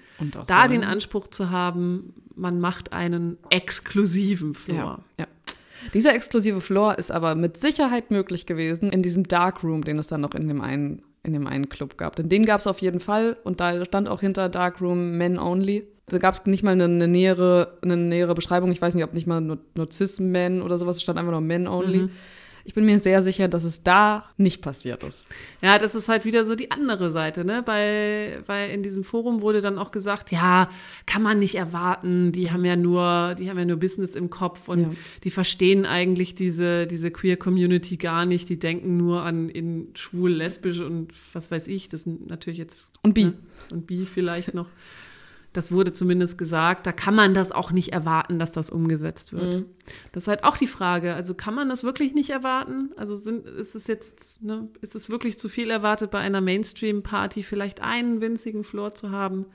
da 0.47 0.63
so 0.63 0.69
den 0.69 0.85
Anspruch 0.85 1.29
zu 1.29 1.51
haben, 1.51 2.15
man 2.35 2.61
macht 2.61 2.93
einen 2.93 3.39
exklusiven 3.51 4.55
Floor. 4.55 5.05
Ja, 5.19 5.25
ja. 5.25 5.27
Dieser 5.95 6.15
exklusive 6.15 6.61
Floor 6.61 6.99
ist 6.99 7.11
aber 7.11 7.35
mit 7.35 7.57
Sicherheit 7.57 8.11
möglich 8.11 8.47
gewesen 8.47 8.91
in 8.91 9.03
diesem 9.03 9.25
Darkroom, 9.25 9.83
den 9.83 9.99
es 9.99 10.09
dann 10.09 10.21
noch 10.21 10.35
in 10.35 10.47
dem 10.47 10.61
einen, 10.61 11.03
in 11.23 11.33
dem 11.33 11.47
einen 11.47 11.69
Club 11.69 11.97
gab. 11.97 12.17
Denn 12.17 12.29
den 12.29 12.45
gab 12.45 12.61
es 12.61 12.67
auf 12.67 12.81
jeden 12.81 13.01
Fall 13.01 13.37
und 13.45 13.61
da 13.61 13.85
stand 13.85 14.09
auch 14.09 14.21
hinter 14.21 14.49
Darkroom 14.49 15.17
Men 15.17 15.39
Only. 15.39 15.87
Da 16.07 16.19
gab 16.19 16.35
es 16.35 16.45
nicht 16.47 16.63
mal 16.63 16.73
eine, 16.73 16.85
eine, 16.85 17.09
nähere, 17.09 17.79
eine 17.83 17.97
nähere 17.97 18.35
Beschreibung. 18.35 18.73
Ich 18.73 18.83
weiß 18.83 18.95
nicht, 18.95 19.05
ob 19.05 19.15
nicht 19.15 19.27
mal 19.27 19.41
nur, 19.41 19.59
nur 19.77 19.91
Cis-Men 19.91 20.61
oder 20.61 20.77
sowas, 20.77 20.97
es 20.97 21.03
stand 21.03 21.19
einfach 21.19 21.33
nur 21.33 21.41
Men 21.41 21.67
Only. 21.67 22.03
Mhm. 22.03 22.11
Ich 22.65 22.75
bin 22.75 22.85
mir 22.85 22.99
sehr 22.99 23.23
sicher, 23.23 23.49
dass 23.49 23.65
es 23.65 23.83
da 23.83 24.25
nicht 24.37 24.63
passiert 24.63 25.05
ist. 25.05 25.27
Ja, 25.63 25.79
das 25.79 25.95
ist 25.95 26.09
halt 26.09 26.25
wieder 26.25 26.45
so 26.45 26.55
die 26.55 26.71
andere 26.71 27.13
Seite, 27.13 27.45
ne? 27.45 27.63
Bei, 27.65 28.43
weil 28.47 28.71
in 28.71 28.83
diesem 28.83 29.05
Forum 29.05 29.41
wurde 29.41 29.61
dann 29.61 29.79
auch 29.79 29.91
gesagt, 29.91 30.31
ja, 30.31 30.69
kann 31.07 31.23
man 31.23 31.39
nicht 31.39 31.55
erwarten, 31.55 32.33
die 32.33 32.51
haben 32.51 32.65
ja 32.65 32.77
nur, 32.77 33.35
die 33.39 33.51
haben 33.51 33.59
ja 33.59 33.65
nur 33.65 33.79
Business 33.79 34.15
im 34.15 34.31
Kopf 34.31 34.69
und 34.69 34.81
ja. 34.81 34.91
die 35.25 35.31
verstehen 35.31 35.87
eigentlich 35.87 36.35
diese, 36.35 36.87
diese 36.87 37.11
Queer 37.11 37.37
Community 37.37 37.97
gar 37.97 38.27
nicht. 38.27 38.49
Die 38.49 38.59
denken 38.59 38.97
nur 38.97 39.23
an 39.23 39.49
in 39.49 39.89
schwul, 39.95 40.33
lesbisch 40.33 40.81
und 40.81 41.13
was 41.33 41.51
weiß 41.51 41.67
ich. 41.69 41.89
Das 41.89 42.03
sind 42.03 42.29
natürlich 42.29 42.59
jetzt. 42.59 42.91
Und 43.03 43.15
bi. 43.15 43.25
Ne? 43.25 43.35
Und 43.73 43.87
bi 43.87 44.05
vielleicht 44.05 44.55
noch. 44.55 44.67
Das 45.53 45.73
wurde 45.73 45.93
zumindest 45.93 46.39
gesagt. 46.39 46.87
Da 46.87 46.93
kann 46.93 47.15
man 47.15 47.35
das 47.35 47.51
auch 47.51 47.73
nicht 47.73 47.93
erwarten, 47.93 48.39
dass 48.39 48.53
das 48.53 48.71
umgesetzt 48.71 49.33
wird. 49.33 49.55
Mhm. 49.57 49.67
Das 50.13 50.25
ist 50.25 50.29
halt 50.29 50.45
auch 50.45 50.57
die 50.57 50.69
Frage. 50.69 51.15
Also 51.15 51.35
kann 51.35 51.55
man 51.55 51.69
das 51.69 51.83
wirklich 51.83 52.15
nicht 52.15 52.31
erwarten? 52.31 52.91
Also 52.97 53.17
sind, 53.17 53.47
ist 53.47 53.75
es 53.75 53.89
jetzt, 53.89 54.41
ne, 54.43 54.69
ist 54.81 54.95
es 54.95 55.11
wirklich 55.11 55.39
zu 55.39 55.49
viel 55.49 55.71
erwartet, 55.71 56.13
bei 56.13 56.21
einer 56.21 56.41
Mainstream-Party 56.41 57.43
vielleicht 57.43 57.83
einen 57.83 58.21
winzigen 58.21 58.63
Floor 58.63 58.95
zu 58.95 59.11
haben? 59.11 59.47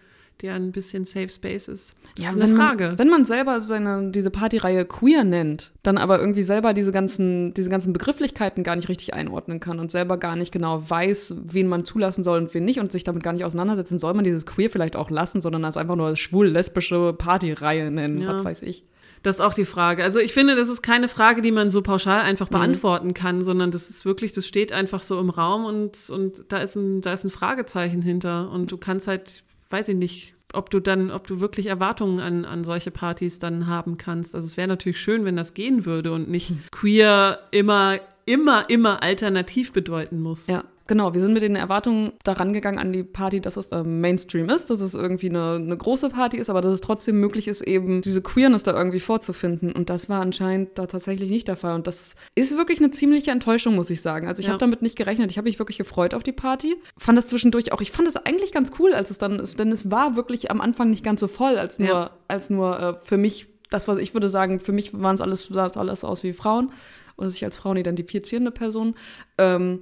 Der 0.42 0.56
ein 0.56 0.72
bisschen 0.72 1.06
Safe 1.06 1.30
Space 1.30 1.68
ist. 1.68 1.96
Das 2.16 2.24
ja, 2.24 2.30
ist 2.32 2.42
eine 2.42 2.52
wenn, 2.52 2.58
Frage. 2.58 2.94
Wenn 2.98 3.10
man 3.10 3.26
selber 3.26 3.62
seine, 3.62 4.12
diese 4.12 4.30
Partyreihe 4.30 4.86
queer 4.86 5.24
nennt, 5.24 5.72
dann 5.84 5.98
aber 5.98 6.20
irgendwie 6.20 6.44
selber 6.44 6.74
diese 6.74 6.92
ganzen, 6.92 7.54
diese 7.54 7.70
ganzen 7.70 7.94
Begrifflichkeiten 7.94 8.64
gar 8.64 8.76
nicht 8.76 8.90
richtig 8.90 9.14
einordnen 9.14 9.60
kann 9.60 9.80
und 9.80 9.92
selber 9.92 10.18
gar 10.18 10.36
nicht 10.36 10.52
genau 10.52 10.90
weiß, 10.90 11.36
wen 11.46 11.68
man 11.68 11.86
zulassen 11.86 12.24
soll 12.24 12.40
und 12.40 12.54
wen 12.54 12.66
nicht 12.66 12.80
und 12.80 12.92
sich 12.92 13.04
damit 13.04 13.24
gar 13.24 13.34
nicht 13.34 13.46
auseinandersetzen, 13.46 14.00
soll 14.00 14.14
man 14.14 14.24
dieses 14.24 14.46
queer 14.46 14.70
vielleicht 14.70 14.96
auch 14.96 15.10
lassen, 15.10 15.42
sondern 15.42 15.66
als 15.66 15.78
einfach 15.78 15.96
nur 15.96 16.16
schwul-lesbische 16.16 17.14
Partyreihe 17.14 17.92
nennen, 17.92 18.22
ja. 18.22 18.36
was 18.36 18.44
weiß 18.44 18.62
ich. 18.64 18.86
Das 19.26 19.38
ist 19.38 19.42
auch 19.42 19.56
die 19.56 19.66
Frage. 19.66 20.04
Also 20.04 20.20
ich 20.20 20.34
finde, 20.34 20.56
das 20.56 20.70
ist 20.70 20.84
keine 20.84 21.08
Frage, 21.08 21.42
die 21.42 21.52
man 21.52 21.72
so 21.72 21.82
pauschal 21.82 22.22
einfach 22.22 22.48
mhm. 22.52 22.54
beantworten 22.54 23.14
kann, 23.16 23.42
sondern 23.42 23.72
das 23.72 23.90
ist 23.90 24.06
wirklich, 24.06 24.34
das 24.34 24.46
steht 24.46 24.72
einfach 24.72 25.02
so 25.02 25.20
im 25.20 25.32
Raum 25.32 25.66
und, 25.66 26.12
und 26.12 26.44
da, 26.50 26.60
ist 26.60 26.76
ein, 26.76 27.02
da 27.02 27.12
ist 27.12 27.24
ein 27.24 27.32
Fragezeichen 27.32 28.04
hinter. 28.04 28.52
Und 28.52 28.72
du 28.72 28.78
kannst 28.78 29.08
halt 29.08 29.44
weiß 29.76 29.90
ich 29.90 29.98
nicht, 29.98 30.36
ob 30.54 30.70
du 30.70 30.80
dann, 30.80 31.12
ob 31.12 31.28
du 31.28 31.42
wirklich 31.42 31.66
Erwartungen 31.66 32.22
an, 32.22 32.46
an 32.46 32.64
solche 32.64 32.92
Partys 32.92 33.40
dann 33.40 33.68
haben 33.68 33.98
kannst. 33.98 34.34
Also 34.34 34.46
es 34.46 34.56
wäre 34.56 34.70
natürlich 34.70 35.02
schön, 35.02 35.26
wenn 35.26 35.36
das 35.36 35.54
gehen 35.54 35.86
würde 35.86 36.14
und 36.14 36.30
nicht 36.30 36.50
hm. 36.50 36.62
queer 36.72 37.40
immer, 37.52 38.00
immer, 38.26 38.70
immer 38.70 39.04
alternativ 39.04 39.74
bedeuten 39.74 40.22
muss. 40.22 40.48
Ja. 40.48 40.64
Genau, 40.88 41.16
wir 41.16 41.22
sind 41.22 41.34
mit 41.34 41.42
den 41.42 41.56
Erwartungen 41.56 42.12
daran 42.24 42.54
gegangen 42.54 42.78
an 42.78 42.94
die 42.94 43.04
Party, 43.04 43.42
dass 43.42 43.58
es 43.58 43.72
äh, 43.72 43.84
Mainstream 43.84 44.50
ist, 44.50 44.70
dass 44.70 44.82
es 44.82 44.94
irgendwie 44.94 45.30
eine, 45.30 45.56
eine 45.56 45.76
große 45.76 46.10
Party 46.10 46.38
ist, 46.38 46.50
aber 46.52 46.62
dass 46.62 46.74
es 46.74 46.82
trotzdem 46.82 47.20
möglich 47.20 47.48
ist, 47.48 47.62
eben 47.62 48.02
diese 48.02 48.22
Queerness 48.22 48.64
da 48.64 48.74
irgendwie 48.74 49.00
vorzufinden. 49.00 49.72
Und 49.72 49.90
das 49.90 50.10
war 50.10 50.22
anscheinend 50.22 50.78
da 50.78 50.86
tatsächlich 50.86 51.32
nicht 51.32 51.48
der 51.48 51.56
Fall. 51.56 51.74
Und 51.74 51.88
das 51.88 52.16
ist 52.36 52.56
wirklich 52.56 52.80
eine 52.80 52.92
ziemliche 52.92 53.32
Enttäuschung, 53.32 53.76
muss 53.76 53.90
ich 53.90 54.02
sagen. 54.02 54.28
Also 54.28 54.42
ich 54.42 54.46
ja. 54.46 54.52
habe 54.52 54.60
damit 54.60 54.84
nicht 54.84 54.96
gerechnet. 54.96 55.32
Ich 55.32 55.38
habe 55.38 55.50
mich 55.50 55.58
wirklich 55.58 55.80
gefreut 55.80 56.14
auf 56.14 56.22
die 56.22 56.32
Party. 56.32 56.76
Fand 56.98 57.18
das 57.18 57.26
zwischendurch 57.26 57.72
auch, 57.72 57.82
ich 57.82 57.92
fand 57.92 58.08
es 58.08 58.16
eigentlich 58.16 58.52
ganz 58.52 58.72
cool, 58.78 58.94
als 58.94 59.10
es 59.10 59.18
dann 59.18 59.40
ist, 59.40 59.58
denn 59.58 59.72
es 59.72 59.90
war 59.90 60.16
wirklich 60.16 60.52
am 60.52 60.62
Anfang 60.62 60.92
nicht 60.92 61.04
ganz 61.04 61.20
so 61.20 61.28
voll, 61.28 61.58
als 61.58 61.80
nur, 61.80 61.90
ja. 61.90 62.10
als 62.28 62.52
nur 62.52 62.80
äh, 62.80 62.94
für 62.94 63.18
mich, 63.18 63.48
das 63.72 63.88
was 63.88 63.98
ich 63.98 64.14
würde 64.14 64.30
sagen, 64.30 64.60
für 64.60 64.72
mich 64.72 64.94
waren 64.94 65.16
es 65.16 65.22
alles, 65.22 65.48
sah 65.48 65.66
es 65.66 65.78
alles 65.78 66.04
aus 66.04 66.22
wie 66.22 66.34
Frauen 66.34 66.72
oder 67.18 67.30
sich 67.32 67.44
als 67.44 67.56
Frauen 67.56 67.78
identifizierende 67.78 68.52
Personen. 68.52 68.96
Ähm, 69.40 69.82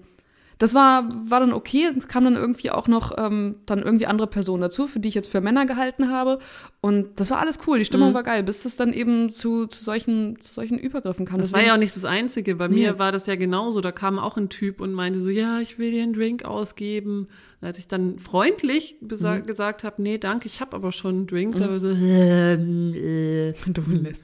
Das 0.64 0.74
war, 0.74 1.10
war 1.30 1.42
dann 1.42 1.52
okay. 1.52 1.90
Es 1.94 2.08
kam 2.08 2.24
dann 2.24 2.38
irgendwie 2.38 2.72
auch 2.72 2.88
noch 2.88 3.12
ähm, 3.18 3.56
dann 3.66 3.80
irgendwie 3.80 4.06
andere 4.06 4.28
Personen 4.28 4.62
dazu, 4.62 4.88
für 4.88 5.02
die 5.02 5.10
ich 5.10 5.14
jetzt 5.14 5.30
für 5.30 5.42
Männer 5.42 5.66
gehalten 5.66 6.10
habe. 6.10 6.40
Und 6.80 7.20
das 7.20 7.30
war 7.30 7.40
alles 7.40 7.60
cool. 7.68 7.80
Die 7.80 7.84
Stimmung 7.84 8.12
mhm. 8.12 8.14
war 8.14 8.24
geil, 8.24 8.44
bis 8.44 8.64
es 8.64 8.78
dann 8.78 8.94
eben 8.94 9.34
zu, 9.34 9.68
zu, 9.68 9.84
solchen, 9.84 10.42
zu 10.42 10.54
solchen 10.54 10.80
Übergriffen 10.80 11.26
kam. 11.26 11.40
Das 11.40 11.50
Deswegen, 11.50 11.64
war 11.64 11.68
ja 11.68 11.74
auch 11.74 11.80
nicht 11.80 11.98
das 11.98 12.06
Einzige. 12.06 12.56
Bei 12.56 12.70
nee. 12.70 12.76
mir 12.76 12.98
war 12.98 13.12
das 13.12 13.28
ja 13.28 13.36
genauso. 13.36 13.82
Da 13.82 13.92
kam 13.92 14.18
auch 14.18 14.38
ein 14.38 14.48
Typ 14.48 14.80
und 14.80 14.94
meinte 14.94 15.20
so, 15.20 15.28
ja, 15.28 15.60
ich 15.60 15.80
will 15.80 15.92
dir 15.92 16.02
einen 16.02 16.14
Drink 16.14 16.46
ausgeben. 16.46 17.28
Und 17.60 17.68
als 17.68 17.78
ich 17.78 17.90
dann 17.90 18.18
freundlich 18.20 18.96
mhm. 19.02 19.46
gesagt 19.46 19.84
habe, 19.84 20.02
nee, 20.02 20.18
danke, 20.18 20.48
ich 20.48 20.62
habe 20.62 20.78
aber 20.78 20.94
schon 20.94 21.14
einen 21.14 21.28
Drink, 21.28 21.56
mhm. 21.56 21.60
da 21.60 21.70
war 21.72 21.80
so, 21.80 21.90
äh, 21.92 22.54
äh. 22.54 23.54
Du 23.68 23.82
lässt 23.92 24.24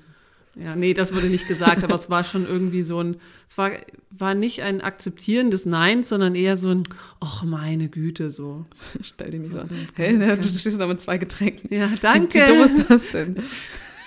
ja, 0.62 0.76
nee, 0.76 0.94
das 0.94 1.16
wurde 1.16 1.28
nicht 1.28 1.48
gesagt, 1.48 1.84
aber 1.84 1.96
es 1.96 2.10
war 2.10 2.24
schon 2.24 2.46
irgendwie 2.46 2.84
so 2.84 3.02
ein, 3.02 3.18
es 3.48 3.58
war, 3.58 3.72
war 4.12 4.34
nicht 4.34 4.62
ein 4.62 4.82
akzeptierendes 4.82 5.66
Nein, 5.66 6.04
sondern 6.04 6.36
eher 6.36 6.58
so 6.58 6.70
ein, 6.70 6.84
ach 7.22 7.44
meine 7.44 7.88
Güte, 7.88 8.30
so. 8.30 8.66
Stell 9.02 9.32
dich 9.32 9.42
nicht 9.42 9.54
so 9.54 9.60
an. 9.60 9.70
Hey, 9.96 10.18
ne, 10.18 10.38
du 10.38 10.48
stehst 10.48 10.80
da 10.80 10.88
mit 10.88 11.00
zwei 11.00 11.18
Getränken. 11.18 11.74
Ja, 11.74 11.90
danke. 12.02 12.40
Wie 12.40 12.46
dumm 12.48 12.62
ist 12.62 12.90
das 12.90 13.10
denn? 13.10 13.38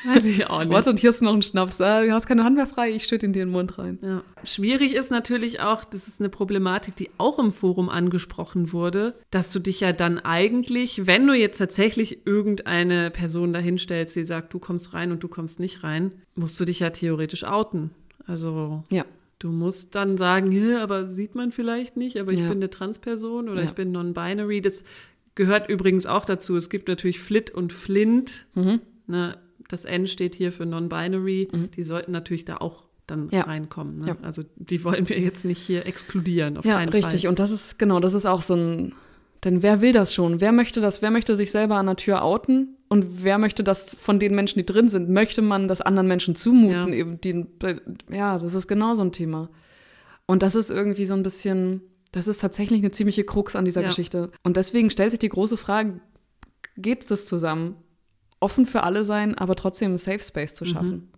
Weiß 0.04 0.24
ich 0.24 0.46
auch 0.48 0.60
nicht. 0.60 0.72
Warte, 0.72 0.90
und 0.90 0.98
hier 0.98 1.10
ist 1.10 1.22
noch 1.22 1.34
ein 1.34 1.42
Schnaps. 1.42 1.80
Ah, 1.80 2.02
du 2.02 2.12
hast 2.12 2.26
keine 2.26 2.44
Hand 2.44 2.56
mehr 2.56 2.66
frei, 2.66 2.90
ich 2.90 3.04
schütte 3.04 3.26
in 3.26 3.32
dir 3.32 3.44
den 3.44 3.52
Mund 3.52 3.78
rein. 3.78 3.98
Ja. 4.02 4.22
Schwierig 4.44 4.94
ist 4.94 5.10
natürlich 5.10 5.60
auch, 5.60 5.84
das 5.84 6.08
ist 6.08 6.20
eine 6.20 6.28
Problematik, 6.28 6.96
die 6.96 7.10
auch 7.18 7.38
im 7.38 7.52
Forum 7.52 7.88
angesprochen 7.88 8.72
wurde, 8.72 9.14
dass 9.30 9.52
du 9.52 9.58
dich 9.58 9.80
ja 9.80 9.92
dann 9.92 10.18
eigentlich, 10.18 11.06
wenn 11.06 11.26
du 11.26 11.34
jetzt 11.34 11.58
tatsächlich 11.58 12.26
irgendeine 12.26 13.10
Person 13.10 13.52
dahinstellst, 13.52 14.16
die 14.16 14.24
sagt, 14.24 14.52
du 14.54 14.58
kommst 14.58 14.94
rein 14.94 15.12
und 15.12 15.22
du 15.22 15.28
kommst 15.28 15.60
nicht 15.60 15.82
rein, 15.82 16.12
musst 16.34 16.58
du 16.58 16.64
dich 16.64 16.80
ja 16.80 16.90
theoretisch 16.90 17.44
outen. 17.44 17.90
Also 18.26 18.82
ja. 18.90 19.04
Du 19.42 19.50
musst 19.50 19.96
dann 19.96 20.16
sagen, 20.16 20.52
ja, 20.52 20.80
aber 20.84 21.08
sieht 21.08 21.34
man 21.34 21.50
vielleicht 21.50 21.96
nicht, 21.96 22.16
aber 22.16 22.32
ich 22.32 22.38
ja. 22.38 22.48
bin 22.48 22.58
eine 22.58 22.70
Transperson 22.70 23.48
oder 23.48 23.62
ja. 23.62 23.64
ich 23.64 23.72
bin 23.72 23.90
non-binary. 23.90 24.60
Das 24.60 24.84
gehört 25.34 25.68
übrigens 25.68 26.06
auch 26.06 26.24
dazu. 26.24 26.56
Es 26.56 26.70
gibt 26.70 26.86
natürlich 26.86 27.18
Flit 27.18 27.50
und 27.50 27.72
Flint. 27.72 28.46
Mhm. 28.54 28.80
Ne? 29.08 29.36
Das 29.68 29.84
N 29.84 30.06
steht 30.06 30.34
hier 30.34 30.52
für 30.52 30.66
Non-Binary, 30.66 31.48
mhm. 31.52 31.70
die 31.70 31.82
sollten 31.82 32.12
natürlich 32.12 32.44
da 32.44 32.58
auch 32.58 32.84
dann 33.06 33.28
ja. 33.30 33.42
reinkommen. 33.42 34.00
Ne? 34.00 34.08
Ja. 34.08 34.16
Also 34.22 34.42
die 34.56 34.84
wollen 34.84 35.08
wir 35.08 35.18
jetzt 35.18 35.44
nicht 35.44 35.60
hier 35.60 35.86
exkludieren, 35.86 36.56
auf 36.56 36.64
ja, 36.64 36.76
keinen 36.76 36.88
richtig. 36.88 37.02
Fall. 37.02 37.12
richtig. 37.12 37.28
Und 37.28 37.38
das 37.38 37.50
ist, 37.50 37.78
genau, 37.78 38.00
das 38.00 38.14
ist 38.14 38.26
auch 38.26 38.42
so 38.42 38.54
ein, 38.54 38.94
denn 39.44 39.62
wer 39.62 39.80
will 39.80 39.92
das 39.92 40.14
schon? 40.14 40.40
Wer 40.40 40.52
möchte 40.52 40.80
das? 40.80 41.02
Wer 41.02 41.10
möchte 41.10 41.34
sich 41.34 41.50
selber 41.50 41.76
an 41.76 41.86
der 41.86 41.96
Tür 41.96 42.22
outen? 42.22 42.76
Und 42.88 43.24
wer 43.24 43.38
möchte 43.38 43.64
das 43.64 43.96
von 43.96 44.18
den 44.18 44.34
Menschen, 44.34 44.58
die 44.58 44.66
drin 44.66 44.88
sind? 44.88 45.08
Möchte 45.08 45.42
man 45.42 45.66
das 45.66 45.80
anderen 45.80 46.06
Menschen 46.06 46.36
zumuten? 46.36 46.92
Ja, 46.92 47.04
die, 47.04 47.46
ja 48.10 48.38
das 48.38 48.54
ist 48.54 48.68
genau 48.68 48.94
so 48.94 49.02
ein 49.02 49.12
Thema. 49.12 49.48
Und 50.26 50.42
das 50.42 50.54
ist 50.54 50.70
irgendwie 50.70 51.06
so 51.06 51.14
ein 51.14 51.22
bisschen, 51.22 51.82
das 52.12 52.28
ist 52.28 52.40
tatsächlich 52.40 52.80
eine 52.80 52.92
ziemliche 52.92 53.24
Krux 53.24 53.56
an 53.56 53.64
dieser 53.64 53.80
ja. 53.80 53.88
Geschichte. 53.88 54.30
Und 54.44 54.56
deswegen 54.56 54.90
stellt 54.90 55.10
sich 55.10 55.18
die 55.18 55.28
große 55.28 55.56
Frage, 55.56 56.00
geht 56.76 57.10
das 57.10 57.24
zusammen? 57.24 57.76
Offen 58.42 58.66
für 58.66 58.82
alle 58.82 59.04
sein, 59.04 59.36
aber 59.36 59.56
trotzdem 59.56 59.92
einen 59.92 59.98
Safe 59.98 60.22
Space 60.22 60.54
zu 60.54 60.64
mhm. 60.64 60.68
schaffen. 60.68 61.08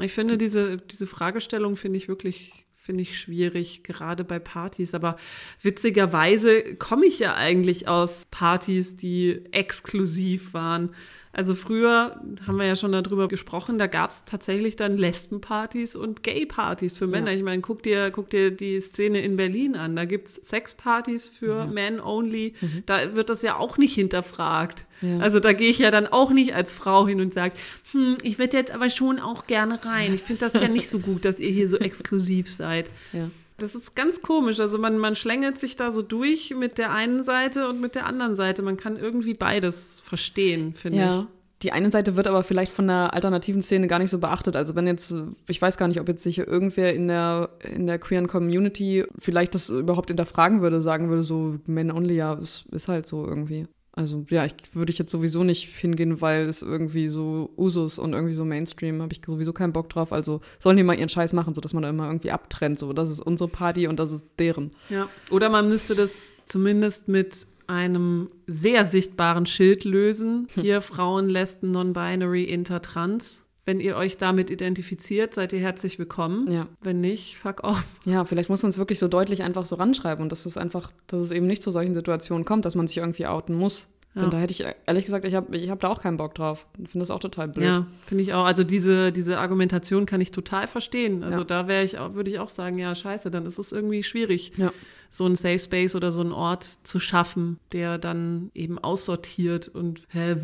Ich 0.00 0.12
finde 0.12 0.38
diese, 0.38 0.78
diese 0.78 1.06
Fragestellung 1.06 1.76
finde 1.76 1.98
ich 1.98 2.08
wirklich 2.08 2.66
finde 2.82 3.02
ich 3.02 3.20
schwierig, 3.20 3.84
gerade 3.84 4.24
bei 4.24 4.38
Partys. 4.38 4.94
Aber 4.94 5.16
witzigerweise 5.62 6.74
komme 6.76 7.06
ich 7.06 7.18
ja 7.18 7.34
eigentlich 7.34 7.86
aus 7.86 8.26
Partys, 8.30 8.96
die 8.96 9.44
exklusiv 9.52 10.54
waren. 10.54 10.94
Also 11.32 11.54
früher 11.54 12.20
haben 12.44 12.56
wir 12.56 12.66
ja 12.66 12.74
schon 12.74 12.90
darüber 12.90 13.28
gesprochen, 13.28 13.78
da 13.78 13.86
gab 13.86 14.10
es 14.10 14.24
tatsächlich 14.24 14.74
dann 14.74 14.96
Lesbenpartys 14.96 15.94
und 15.94 16.24
Gay-Partys 16.24 16.98
für 16.98 17.06
Männer. 17.06 17.30
Ja. 17.30 17.36
Ich 17.36 17.44
meine, 17.44 17.62
guck 17.62 17.84
dir, 17.84 18.10
guck 18.10 18.30
dir 18.30 18.50
die 18.50 18.80
Szene 18.80 19.20
in 19.20 19.36
Berlin 19.36 19.76
an. 19.76 19.94
Da 19.94 20.06
gibt 20.06 20.28
es 20.28 20.34
Sexpartys 20.36 21.28
für 21.28 21.54
ja. 21.54 21.66
Men 21.66 22.00
only. 22.00 22.54
Mhm. 22.60 22.82
Da 22.86 23.14
wird 23.14 23.30
das 23.30 23.42
ja 23.42 23.56
auch 23.56 23.78
nicht 23.78 23.94
hinterfragt. 23.94 24.86
Ja. 25.02 25.18
Also 25.18 25.40
da 25.40 25.52
gehe 25.52 25.70
ich 25.70 25.78
ja 25.78 25.90
dann 25.90 26.06
auch 26.06 26.30
nicht 26.30 26.54
als 26.54 26.74
Frau 26.74 27.06
hin 27.06 27.20
und 27.20 27.34
sage, 27.34 27.54
hm, 27.92 28.18
ich 28.22 28.38
würde 28.38 28.56
jetzt 28.56 28.70
aber 28.70 28.90
schon 28.90 29.18
auch 29.18 29.46
gerne 29.46 29.84
rein. 29.84 30.14
Ich 30.14 30.22
finde 30.22 30.48
das 30.48 30.60
ja 30.60 30.68
nicht 30.68 30.88
so 30.88 30.98
gut, 30.98 31.24
dass 31.24 31.38
ihr 31.38 31.50
hier 31.50 31.68
so 31.68 31.78
exklusiv 31.78 32.50
seid. 32.50 32.90
Ja. 33.12 33.30
Das 33.60 33.74
ist 33.74 33.94
ganz 33.94 34.22
komisch. 34.22 34.58
Also 34.58 34.78
man, 34.78 34.98
man 34.98 35.14
schlängelt 35.14 35.58
sich 35.58 35.76
da 35.76 35.90
so 35.90 36.02
durch 36.02 36.54
mit 36.54 36.78
der 36.78 36.92
einen 36.92 37.22
Seite 37.22 37.68
und 37.68 37.80
mit 37.80 37.94
der 37.94 38.06
anderen 38.06 38.34
Seite. 38.34 38.62
Man 38.62 38.76
kann 38.76 38.96
irgendwie 38.96 39.34
beides 39.34 40.00
verstehen, 40.04 40.74
finde 40.74 40.98
ja. 40.98 41.20
ich. 41.20 41.26
Die 41.62 41.72
eine 41.72 41.90
Seite 41.90 42.16
wird 42.16 42.26
aber 42.26 42.42
vielleicht 42.42 42.72
von 42.72 42.86
der 42.86 43.12
alternativen 43.12 43.62
Szene 43.62 43.86
gar 43.86 43.98
nicht 43.98 44.08
so 44.08 44.18
beachtet. 44.18 44.56
Also 44.56 44.74
wenn 44.76 44.86
jetzt, 44.86 45.14
ich 45.46 45.60
weiß 45.60 45.76
gar 45.76 45.88
nicht, 45.88 46.00
ob 46.00 46.08
jetzt 46.08 46.22
sich 46.22 46.38
irgendwer 46.38 46.94
in 46.94 47.08
der, 47.08 47.50
in 47.62 47.86
der 47.86 47.98
queeren 47.98 48.28
Community 48.28 49.04
vielleicht 49.18 49.54
das 49.54 49.68
überhaupt 49.68 50.08
hinterfragen 50.08 50.62
würde, 50.62 50.80
sagen 50.80 51.10
würde, 51.10 51.22
so 51.22 51.56
Men 51.66 51.90
Only, 51.90 52.14
ja, 52.14 52.32
ist, 52.32 52.64
ist 52.72 52.88
halt 52.88 53.06
so 53.06 53.26
irgendwie. 53.26 53.66
Also 53.92 54.24
ja, 54.30 54.44
ich 54.44 54.54
würde 54.72 54.90
ich 54.90 54.98
jetzt 54.98 55.10
sowieso 55.10 55.42
nicht 55.42 55.68
hingehen, 55.76 56.20
weil 56.20 56.48
es 56.48 56.62
irgendwie 56.62 57.08
so 57.08 57.50
Usus 57.56 57.98
und 57.98 58.12
irgendwie 58.12 58.34
so 58.34 58.44
Mainstream 58.44 59.02
habe 59.02 59.12
ich 59.12 59.20
sowieso 59.26 59.52
keinen 59.52 59.72
Bock 59.72 59.88
drauf. 59.88 60.12
Also 60.12 60.40
sollen 60.58 60.76
die 60.76 60.84
mal 60.84 60.98
ihren 60.98 61.08
Scheiß 61.08 61.32
machen, 61.32 61.54
sodass 61.54 61.74
man 61.74 61.82
da 61.82 61.90
immer 61.90 62.06
irgendwie 62.06 62.30
abtrennt. 62.30 62.78
So, 62.78 62.92
das 62.92 63.10
ist 63.10 63.20
unsere 63.20 63.48
Party 63.48 63.88
und 63.88 63.98
das 63.98 64.12
ist 64.12 64.26
deren. 64.38 64.70
Ja. 64.90 65.08
Oder 65.30 65.48
man 65.48 65.68
müsste 65.68 65.94
das 65.94 66.20
zumindest 66.46 67.08
mit 67.08 67.46
einem 67.66 68.28
sehr 68.46 68.84
sichtbaren 68.84 69.46
Schild 69.46 69.84
lösen. 69.84 70.48
Hm. 70.54 70.62
Hier 70.62 70.80
Frauen, 70.80 71.28
Lesben, 71.28 71.70
Non-Binary, 71.70 72.44
Intertrans. 72.44 73.42
Wenn 73.70 73.78
ihr 73.78 73.94
euch 73.94 74.16
damit 74.16 74.50
identifiziert, 74.50 75.32
seid 75.32 75.52
ihr 75.52 75.60
herzlich 75.60 76.00
willkommen. 76.00 76.50
Ja. 76.50 76.66
Wenn 76.82 77.00
nicht, 77.00 77.38
fuck 77.38 77.62
off. 77.62 77.84
Ja, 78.04 78.24
vielleicht 78.24 78.50
muss 78.50 78.64
man 78.64 78.70
es 78.70 78.78
wirklich 78.78 78.98
so 78.98 79.06
deutlich 79.06 79.44
einfach 79.44 79.64
so 79.64 79.76
ranschreiben 79.76 80.24
und 80.24 80.32
dass 80.32 80.44
es 80.44 80.56
einfach, 80.56 80.90
dass 81.06 81.20
es 81.20 81.30
eben 81.30 81.46
nicht 81.46 81.62
zu 81.62 81.70
solchen 81.70 81.94
Situationen 81.94 82.44
kommt, 82.44 82.64
dass 82.64 82.74
man 82.74 82.88
sich 82.88 82.96
irgendwie 82.96 83.28
outen 83.28 83.54
muss. 83.54 83.86
Ja. 84.14 84.22
Denn 84.22 84.30
da 84.30 84.38
hätte 84.38 84.52
ich, 84.52 84.64
ehrlich 84.86 85.04
gesagt, 85.04 85.24
ich 85.24 85.34
habe 85.34 85.56
ich 85.56 85.70
hab 85.70 85.78
da 85.80 85.88
auch 85.88 86.00
keinen 86.00 86.16
Bock 86.16 86.34
drauf. 86.34 86.66
Ich 86.82 86.90
finde 86.90 87.02
das 87.02 87.12
auch 87.12 87.20
total 87.20 87.46
blöd. 87.46 87.64
Ja, 87.64 87.86
finde 88.04 88.24
ich 88.24 88.34
auch. 88.34 88.44
Also 88.44 88.64
diese, 88.64 89.12
diese 89.12 89.38
Argumentation 89.38 90.04
kann 90.04 90.20
ich 90.20 90.32
total 90.32 90.66
verstehen. 90.66 91.22
Also 91.22 91.40
ja. 91.40 91.44
da 91.44 91.68
wäre 91.68 91.84
ich 91.84 91.92
würde 91.92 92.28
ich 92.28 92.40
auch 92.40 92.48
sagen, 92.48 92.78
ja, 92.78 92.92
scheiße, 92.92 93.30
dann 93.30 93.46
ist 93.46 93.58
es 93.58 93.70
irgendwie 93.70 94.02
schwierig, 94.02 94.50
ja. 94.56 94.72
so 95.10 95.26
einen 95.26 95.36
Safe 95.36 95.60
Space 95.60 95.94
oder 95.94 96.10
so 96.10 96.22
einen 96.22 96.32
Ort 96.32 96.64
zu 96.64 96.98
schaffen, 96.98 97.60
der 97.72 97.98
dann 97.98 98.50
eben 98.52 98.80
aussortiert 98.80 99.68
und 99.68 100.02
hä, 100.08 100.36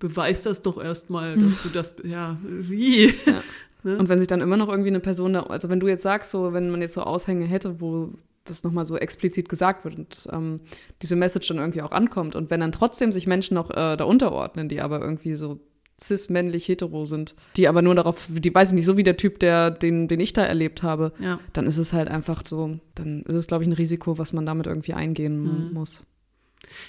beweis 0.00 0.42
das 0.42 0.62
doch 0.62 0.82
erstmal, 0.82 1.36
dass 1.38 1.62
du 1.62 1.68
das, 1.68 1.94
ja, 2.02 2.38
wie? 2.42 3.14
Ne? 3.84 3.98
Und 3.98 4.08
wenn 4.08 4.20
sich 4.20 4.28
dann 4.28 4.40
immer 4.40 4.56
noch 4.56 4.68
irgendwie 4.68 4.90
eine 4.90 5.00
Person, 5.00 5.32
da, 5.32 5.40
also 5.42 5.68
wenn 5.68 5.80
du 5.80 5.88
jetzt 5.88 6.04
sagst, 6.04 6.30
so, 6.30 6.52
wenn 6.52 6.70
man 6.70 6.80
jetzt 6.80 6.94
so 6.94 7.02
Aushänge 7.02 7.46
hätte, 7.46 7.80
wo 7.80 8.10
das 8.44 8.64
nochmal 8.64 8.84
so 8.84 8.96
explizit 8.96 9.48
gesagt 9.48 9.84
wird 9.84 9.96
und 9.96 10.28
ähm, 10.32 10.60
diese 11.00 11.16
Message 11.16 11.48
dann 11.48 11.58
irgendwie 11.58 11.82
auch 11.82 11.92
ankommt. 11.92 12.34
Und 12.34 12.50
wenn 12.50 12.60
dann 12.60 12.72
trotzdem 12.72 13.12
sich 13.12 13.26
Menschen 13.26 13.54
noch 13.54 13.70
äh, 13.70 13.96
da 13.96 14.04
unterordnen, 14.04 14.68
die 14.68 14.80
aber 14.80 15.00
irgendwie 15.00 15.34
so 15.34 15.60
cis-männlich 16.00 16.66
hetero 16.66 17.06
sind, 17.06 17.34
die 17.56 17.68
aber 17.68 17.82
nur 17.82 17.94
darauf, 17.94 18.28
die 18.30 18.54
weiß 18.54 18.70
ich 18.70 18.74
nicht, 18.74 18.86
so 18.86 18.96
wie 18.96 19.04
der 19.04 19.16
Typ, 19.16 19.38
der, 19.38 19.70
den, 19.70 20.08
den 20.08 20.20
ich 20.20 20.32
da 20.32 20.42
erlebt 20.42 20.82
habe, 20.82 21.12
ja. 21.20 21.38
dann 21.52 21.66
ist 21.66 21.78
es 21.78 21.92
halt 21.92 22.08
einfach 22.08 22.42
so, 22.44 22.78
dann 22.94 23.22
ist 23.22 23.36
es, 23.36 23.46
glaube 23.46 23.62
ich, 23.62 23.68
ein 23.68 23.74
Risiko, 23.74 24.18
was 24.18 24.32
man 24.32 24.46
damit 24.46 24.66
irgendwie 24.66 24.94
eingehen 24.94 25.40
mhm. 25.40 25.72
muss. 25.72 26.04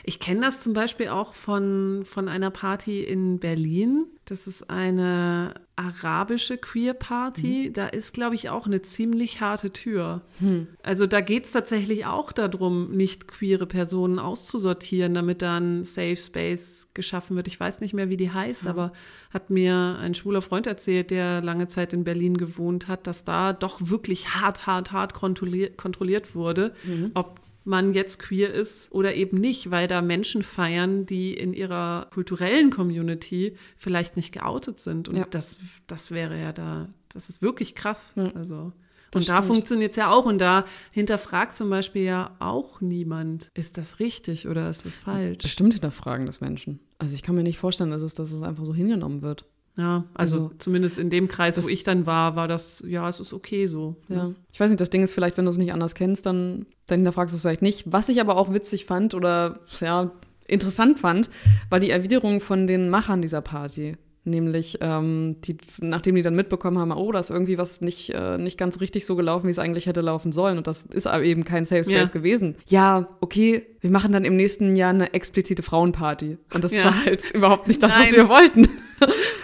Ich 0.04 0.20
kenne 0.20 0.42
das 0.42 0.62
zum 0.62 0.74
Beispiel 0.74 1.10
auch 1.10 1.34
von, 1.34 2.04
von 2.06 2.28
einer 2.28 2.52
Party 2.52 3.04
in 3.04 3.40
Berlin. 3.40 4.06
Das 4.26 4.48
ist 4.48 4.70
eine 4.70 5.56
arabische 5.76 6.58
Queer 6.58 6.94
Party. 6.94 7.68
Mhm. 7.68 7.74
Da 7.74 7.88
ist, 7.88 8.14
glaube 8.14 8.36
ich, 8.36 8.50
auch 8.50 8.68
eine 8.68 8.82
ziemlich 8.82 9.42
harte 9.42 9.72
Tür. 9.72 10.22
Mhm. 10.40 10.68
Also 10.84 11.08
da 11.08 11.20
geht 11.22 11.46
es 11.46 11.52
tatsächlich 11.52 12.06
auch 12.06 12.32
darum, 12.32 12.92
nicht 12.92 13.28
queere 13.28 13.66
Personen 13.66 14.20
auszusortieren, 14.20 15.14
damit 15.14 15.42
dann 15.42 15.84
Safe 15.84 16.16
Space 16.16 16.88
geschaffen 16.94 17.36
wird. 17.36 17.48
Ich 17.48 17.60
weiß 17.60 17.82
nicht 17.82 17.94
mehr, 17.94 18.10
wie 18.10 18.18
die 18.18 18.32
heißt, 18.32 18.64
mhm. 18.64 18.70
aber 18.70 18.94
hat 19.34 19.50
mir 19.50 19.98
ein 20.00 20.14
schwuler 20.14 20.42
Freund 20.42 20.68
erzählt, 20.68 21.12
der 21.12 21.42
lange 21.42 21.68
Zeit 21.68 21.92
in 21.92 22.04
Berlin 22.04 22.38
gewohnt 22.38 22.88
hat, 22.88 23.08
dass 23.08 23.24
da 23.24 23.52
doch 23.52 23.80
wirklich 23.82 24.36
hart, 24.36 24.68
hart, 24.68 24.92
hart 24.92 25.14
kontrolliert, 25.14 25.78
kontrolliert 25.78 26.36
wurde, 26.36 26.74
mhm. 26.84 27.12
ob 27.16 27.43
man 27.64 27.94
jetzt 27.94 28.20
queer 28.20 28.52
ist 28.52 28.92
oder 28.92 29.16
eben 29.16 29.38
nicht, 29.38 29.72
weil 29.72 29.88
da 29.88 30.02
Menschen 30.02 30.44
feiern, 30.44 31.06
die 31.06 31.34
in 31.34 31.54
ihrer 31.54 32.08
kulturellen 32.14 32.70
Community 32.70 33.56
vielleicht 33.78 34.18
nicht 34.18 34.32
geoutet 34.34 34.80
sind. 34.80 35.10
Und 35.10 35.18
ja. 35.18 35.26
das, 35.30 35.60
das 35.88 36.12
wäre 36.12 36.40
ja 36.40 36.52
da, 36.52 36.90
das 37.10 37.30
ist 37.30 37.42
wirklich 37.42 37.76
krass. 37.76 38.14
Ja. 38.16 38.32
Also. 38.36 38.74
Und 39.16 39.30
da 39.30 39.42
funktioniert 39.44 39.92
es 39.92 39.98
ja 39.98 40.12
auch. 40.12 40.26
Und 40.26 40.40
da 40.40 40.66
hinterfragt 40.92 41.56
zum 41.56 41.70
Beispiel 41.70 42.04
ja 42.04 42.36
auch 42.40 42.82
niemand, 42.82 43.52
ist 43.54 43.78
das 43.78 44.00
richtig 44.00 44.48
oder 44.48 44.70
ist 44.70 44.86
das 44.86 44.98
falsch? 44.98 45.44
Bestimmt 45.44 45.74
hinterfragen 45.74 46.26
das 46.26 46.42
Menschen. 46.42 46.80
Also 46.98 47.16
ich 47.16 47.22
kann 47.22 47.36
mir 47.36 47.44
nicht 47.44 47.60
vorstellen, 47.60 47.92
dass 47.92 48.02
es, 48.02 48.16
dass 48.16 48.32
es 48.32 48.42
einfach 48.42 48.66
so 48.66 48.74
hingenommen 48.74 49.22
wird. 49.22 49.46
Ja, 49.76 50.06
also, 50.14 50.38
also, 50.38 50.52
zumindest 50.60 51.00
in 51.00 51.10
dem 51.10 51.28
Kreis, 51.28 51.62
wo 51.62 51.68
ich 51.68 51.84
dann 51.84 52.06
war, 52.06 52.36
war 52.36 52.48
das, 52.48 52.84
ja, 52.86 53.10
es 53.10 53.20
ist 53.20 53.34
okay 53.34 53.66
so. 53.66 53.96
Ne? 54.08 54.16
Ja. 54.16 54.32
Ich 54.52 54.60
weiß 54.60 54.70
nicht, 54.70 54.80
das 54.80 54.92
Ding 54.92 55.02
ist 55.02 55.14
vielleicht, 55.14 55.38
wenn 55.38 55.46
du 55.46 55.52
es 55.52 55.58
nicht 55.58 55.74
anders 55.74 55.96
kennst, 55.96 56.28
dann, 56.28 56.68
dann 56.86 57.00
hinterfragst 57.00 57.34
du 57.34 57.38
es 57.38 57.42
vielleicht 57.42 57.64
nicht. 57.64 57.92
Was 57.92 58.10
ich 58.10 58.22
aber 58.22 58.38
auch 58.38 58.54
witzig 58.54 58.86
fand 58.86 59.16
oder 59.16 59.62
ja, 59.80 60.12
interessant 60.48 61.00
fand, 61.00 61.30
war 61.72 61.80
die 61.80 61.90
Erwiderung 61.90 62.40
von 62.40 62.68
den 62.68 62.90
Machern 62.90 63.22
dieser 63.22 63.42
Party. 63.42 63.98
Nämlich, 64.26 64.78
ähm, 64.80 65.38
die, 65.44 65.58
nachdem 65.82 66.16
die 66.16 66.22
dann 66.22 66.36
mitbekommen 66.36 66.78
haben, 66.78 66.92
oh, 66.92 67.12
da 67.12 67.20
ist 67.20 67.30
irgendwie 67.30 67.58
was 67.58 67.82
nicht, 67.82 68.12
äh, 68.14 68.38
nicht 68.38 68.58
ganz 68.58 68.80
richtig 68.80 69.06
so 69.06 69.18
gelaufen, 69.18 69.48
wie 69.48 69.52
es 69.52 69.60
eigentlich 69.60 69.86
hätte 69.86 70.00
laufen 70.00 70.32
sollen. 70.32 70.58
Und 70.58 70.68
das 70.68 70.84
ist 70.84 71.08
aber 71.08 71.24
eben 71.24 71.44
kein 71.44 71.66
Safe 71.66 71.84
Space 71.84 72.10
ja. 72.10 72.14
gewesen. 72.14 72.56
Ja, 72.68 73.10
okay, 73.20 73.66
wir 73.82 73.90
machen 73.90 74.14
dann 74.14 74.24
im 74.24 74.38
nächsten 74.38 74.78
Jahr 74.78 74.92
eine 74.92 75.14
explizite 75.14 75.62
Frauenparty. 75.62 76.38
Und 76.54 76.64
das 76.64 76.74
ja. 76.74 76.86
war 76.86 77.06
halt 77.06 77.32
überhaupt 77.34 77.68
nicht 77.68 77.84
das, 77.84 77.98
Nein. 77.98 78.08
was 78.08 78.16
wir 78.16 78.30
wollten. 78.30 78.70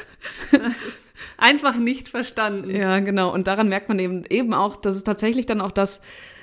Einfach 1.38 1.78
nicht 1.78 2.10
verstanden. 2.10 2.70
Ja, 2.74 3.00
genau. 3.00 3.34
Und 3.34 3.48
daran 3.48 3.70
merkt 3.70 3.90
man 3.90 4.00
eben, 4.00 4.24
eben 4.30 4.54
auch, 4.54 4.76
dass 4.76 4.96
es 4.96 5.04
tatsächlich 5.04 5.46
dann 5.46 5.62
auch 5.62 5.72
das 5.72 6.02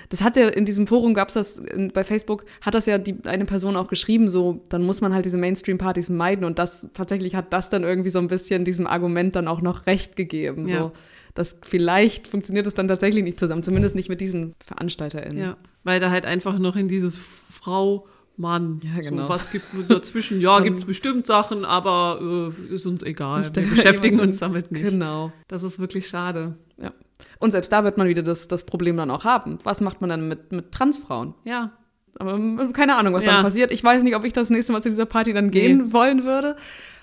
das 0.08 0.22
hat 0.22 0.36
ja 0.36 0.48
in 0.48 0.64
diesem 0.64 0.86
Forum 0.86 1.14
gab 1.14 1.28
es 1.28 1.34
das 1.34 1.62
bei 1.92 2.04
Facebook 2.04 2.44
hat 2.60 2.74
das 2.74 2.86
ja 2.86 2.96
die 2.96 3.16
eine 3.24 3.44
Person 3.44 3.76
auch 3.76 3.88
geschrieben 3.88 4.28
so 4.28 4.62
dann 4.68 4.84
muss 4.84 5.00
man 5.00 5.12
halt 5.12 5.24
diese 5.24 5.36
Mainstream 5.36 5.78
Partys 5.78 6.10
meiden 6.10 6.44
und 6.44 6.60
das 6.60 6.86
tatsächlich 6.94 7.34
hat 7.34 7.52
das 7.52 7.70
dann 7.70 7.82
irgendwie 7.82 8.10
so 8.10 8.20
ein 8.20 8.28
bisschen 8.28 8.64
diesem 8.64 8.86
Argument 8.86 9.34
dann 9.34 9.48
auch 9.48 9.60
noch 9.60 9.86
recht 9.86 10.14
gegeben 10.14 10.68
ja. 10.68 10.78
so 10.78 10.92
dass 11.34 11.56
vielleicht 11.62 12.28
funktioniert 12.28 12.68
es 12.68 12.74
dann 12.74 12.86
tatsächlich 12.86 13.24
nicht 13.24 13.40
zusammen 13.40 13.64
zumindest 13.64 13.96
nicht 13.96 14.08
mit 14.08 14.20
diesen 14.20 14.54
VeranstalterInnen 14.64 15.38
ja 15.38 15.56
weil 15.82 16.00
da 16.00 16.10
halt 16.10 16.26
einfach 16.26 16.58
noch 16.58 16.76
in 16.76 16.88
dieses 16.88 17.16
Frau 17.50 18.06
Mann, 18.38 18.80
ja, 18.82 19.00
genau. 19.00 19.24
so, 19.24 19.28
was 19.28 19.50
gibt 19.50 19.64
es 19.72 19.86
dazwischen? 19.88 20.40
Ja, 20.40 20.60
gibt 20.60 20.78
es 20.78 20.84
bestimmt 20.84 21.26
Sachen, 21.26 21.64
aber 21.64 22.52
äh, 22.70 22.74
ist 22.74 22.86
uns 22.86 23.02
egal. 23.02 23.42
Wir 23.54 23.70
beschäftigen 23.70 24.20
uns 24.20 24.38
damit 24.38 24.70
nicht. 24.72 24.90
Genau. 24.90 25.32
Das 25.48 25.62
ist 25.62 25.78
wirklich 25.78 26.08
schade. 26.08 26.56
Ja. 26.76 26.92
Und 27.38 27.52
selbst 27.52 27.72
da 27.72 27.84
wird 27.84 27.96
man 27.96 28.08
wieder 28.08 28.22
das, 28.22 28.48
das 28.48 28.66
Problem 28.66 28.96
dann 28.96 29.10
auch 29.10 29.24
haben. 29.24 29.58
Was 29.64 29.80
macht 29.80 30.00
man 30.00 30.10
dann 30.10 30.28
mit, 30.28 30.52
mit 30.52 30.72
Transfrauen? 30.72 31.34
Ja. 31.44 31.72
Aber 32.18 32.34
ähm, 32.34 32.72
keine 32.72 32.96
Ahnung, 32.96 33.14
was 33.14 33.24
ja. 33.24 33.32
dann 33.32 33.42
passiert. 33.42 33.70
Ich 33.72 33.82
weiß 33.82 34.02
nicht, 34.02 34.16
ob 34.16 34.24
ich 34.24 34.32
das 34.32 34.50
nächste 34.50 34.72
Mal 34.72 34.82
zu 34.82 34.88
dieser 34.88 35.06
Party 35.06 35.32
dann 35.32 35.50
gehen 35.50 35.86
nee. 35.86 35.92
wollen 35.92 36.24
würde. 36.24 36.56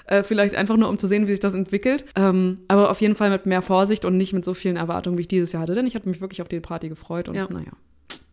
Äh, 0.05 0.23
vielleicht 0.23 0.55
einfach 0.55 0.75
nur, 0.75 0.89
um 0.89 0.97
zu 0.97 1.07
sehen, 1.07 1.27
wie 1.27 1.31
sich 1.31 1.39
das 1.39 1.53
entwickelt. 1.53 2.05
Ähm, 2.15 2.59
aber 2.67 2.89
auf 2.89 2.99
jeden 3.01 3.15
Fall 3.15 3.29
mit 3.29 3.45
mehr 3.45 3.61
Vorsicht 3.61 4.05
und 4.05 4.17
nicht 4.17 4.33
mit 4.33 4.43
so 4.43 4.53
vielen 4.53 4.75
Erwartungen, 4.75 5.17
wie 5.17 5.21
ich 5.21 5.27
dieses 5.27 5.51
Jahr 5.51 5.63
hatte. 5.63 5.75
Denn 5.75 5.87
ich 5.87 5.95
hatte 5.95 6.09
mich 6.09 6.21
wirklich 6.21 6.41
auf 6.41 6.47
die 6.47 6.59
Party 6.59 6.89
gefreut 6.89 7.29
und 7.29 7.35
ja. 7.35 7.47
naja. 7.49 7.71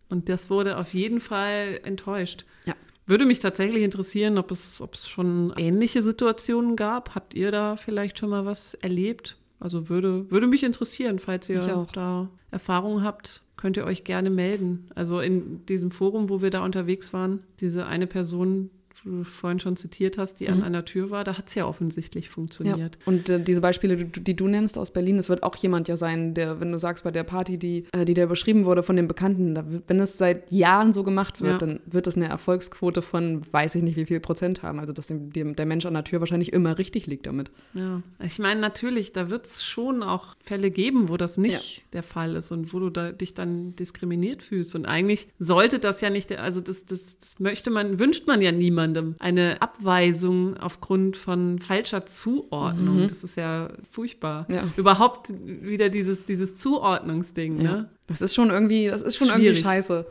Und 0.09 0.29
das 0.29 0.51
wurde 0.51 0.77
auf 0.77 0.93
jeden 0.93 1.21
Fall 1.21 1.81
enttäuscht. 1.85 2.45
Ja. 2.65 2.75
Würde 3.07 3.27
mich 3.27 3.41
tatsächlich 3.41 3.83
interessieren, 3.83 4.39
ob 4.39 4.51
es, 4.51 4.81
ob 4.81 4.95
es 4.95 5.09
schon 5.09 5.53
ähnliche 5.57 6.03
Situationen 6.03 6.77
gab. 6.77 7.15
Habt 7.15 7.35
ihr 7.35 7.51
da 7.51 7.77
vielleicht 7.77 8.19
schon 8.19 8.31
mal 8.31 8.47
was 8.47 8.75
erlebt? 8.75 9.37
Also 9.59 9.89
würde, 9.89 10.31
würde 10.31 10.47
mich 10.47 10.63
interessieren, 10.63 11.19
falls 11.19 11.49
ihr 11.49 11.87
da 11.93 12.29
Erfahrungen 12.51 13.05
habt, 13.05 13.43
könnt 13.57 13.77
ihr 13.77 13.85
euch 13.85 14.05
gerne 14.05 14.31
melden. 14.31 14.89
Also 14.95 15.21
in 15.21 15.67
diesem 15.67 15.91
Forum, 15.91 16.31
wo 16.31 16.41
wir 16.41 16.51
da 16.51 16.65
unterwegs 16.65 17.13
waren, 17.13 17.43
diese 17.61 17.87
eine 17.87 18.07
Person, 18.07 18.71
du 19.05 19.25
vorhin 19.25 19.59
schon 19.59 19.77
zitiert 19.77 20.19
hast, 20.19 20.41
die 20.41 20.49
mhm. 20.49 20.55
an 20.55 20.63
einer 20.63 20.85
Tür 20.85 21.11
war, 21.11 21.25
da 21.25 21.39
hat 21.39 21.49
es 21.49 21.55
ja 21.55 21.67
offensichtlich 21.67 22.29
funktioniert. 22.29 22.97
Ja. 22.97 23.03
Und 23.07 23.29
äh, 23.29 23.43
diese 23.43 23.61
Beispiele, 23.61 23.97
die, 23.97 24.23
die, 24.23 24.37
du 24.37 24.49
nennst 24.49 24.79
aus 24.79 24.93
Berlin, 24.93 25.17
das 25.17 25.29
wird 25.29 25.43
auch 25.43 25.57
jemand 25.57 25.89
ja 25.89 25.97
sein, 25.97 26.35
der, 26.35 26.61
wenn 26.61 26.73
du 26.73 26.79
sagst, 26.79 27.05
bei 27.05 27.11
der 27.11 27.25
Party, 27.25 27.59
die, 27.59 27.87
äh, 27.93 28.05
die 28.05 28.15
da 28.15 28.27
beschrieben 28.27 28.65
wurde 28.65 28.83
von 28.83 28.97
den 28.97 29.09
Bekannten, 29.09 29.55
da, 29.55 29.65
wenn 29.87 29.99
das 29.99 30.19
seit 30.19 30.53
Jahren 30.53 30.93
so 30.93 31.03
gemacht 31.03 31.41
wird, 31.41 31.53
ja. 31.53 31.59
dann 31.59 31.81
wird 31.87 32.07
das 32.07 32.17
eine 32.17 32.29
Erfolgsquote 32.29 33.03
von 33.03 33.41
weiß 33.53 33.75
ich 33.75 33.83
nicht 33.83 33.97
wie 33.97 34.07
viel 34.07 34.21
Prozent 34.21 34.63
haben. 34.63 34.79
Also 34.79 34.93
dass 34.93 35.07
dem, 35.07 35.33
dem, 35.33 35.57
der 35.57 35.67
Mensch 35.67 35.87
an 35.87 35.95
der 35.95 36.05
Tür 36.05 36.21
wahrscheinlich 36.21 36.53
immer 36.53 36.79
richtig 36.79 37.07
liegt 37.07 37.27
damit. 37.27 37.51
Ja, 37.75 38.03
ich 38.23 38.39
meine, 38.39 38.61
natürlich, 38.61 39.13
da 39.13 39.31
wird 39.31 39.47
es 39.47 39.63
schon 39.63 40.03
auch 40.03 40.35
Fälle 40.43 40.71
geben, 40.71 41.09
wo 41.09 41.17
das 41.17 41.39
nicht 41.39 41.79
ja. 41.79 41.83
der 41.95 42.03
Fall 42.03 42.37
ist 42.37 42.53
und 42.53 42.73
wo 42.75 42.79
du 42.79 42.91
da, 42.91 43.13
dich 43.13 43.35
dann 43.35 43.75
diskriminiert 43.77 44.43
fühlst. 44.43 44.75
Und 44.75 44.87
eigentlich 44.87 45.29
sollte 45.39 45.79
das 45.79 46.01
ja 46.01 46.11
nicht, 46.11 46.33
also 46.33 46.61
das, 46.61 46.85
das, 46.85 47.19
das 47.19 47.39
möchte 47.39 47.71
man, 47.71 47.99
wünscht 47.99 48.27
man 48.27 48.43
ja 48.43 48.53
niemandem 48.53 48.90
jemandem 48.91 49.17
eine 49.21 49.61
Abweisung 49.63 50.57
aufgrund 50.57 51.17
von 51.17 51.59
falscher 51.59 52.07
Zuordnung. 52.07 53.03
Mhm. 53.03 53.09
Das 53.09 53.25
ist 53.25 53.37
ja 53.37 53.71
furchtbar. 53.91 54.47
Ja. 54.49 54.65
Überhaupt 54.77 55.33
wieder 55.45 55.89
dieses, 55.89 56.25
dieses 56.25 56.55
Zuordnungsding, 56.55 57.61
ja. 57.61 57.73
ne? 57.73 57.91
Das 58.07 58.21
ist 58.21 58.35
schon 58.35 58.51
irgendwie, 58.51 58.89
das 58.89 59.03
ist 59.03 59.17
schon 59.17 59.29
Schwierig. 59.29 59.45
irgendwie 59.45 59.63
scheiße. 59.63 60.07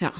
Ja. 0.00 0.12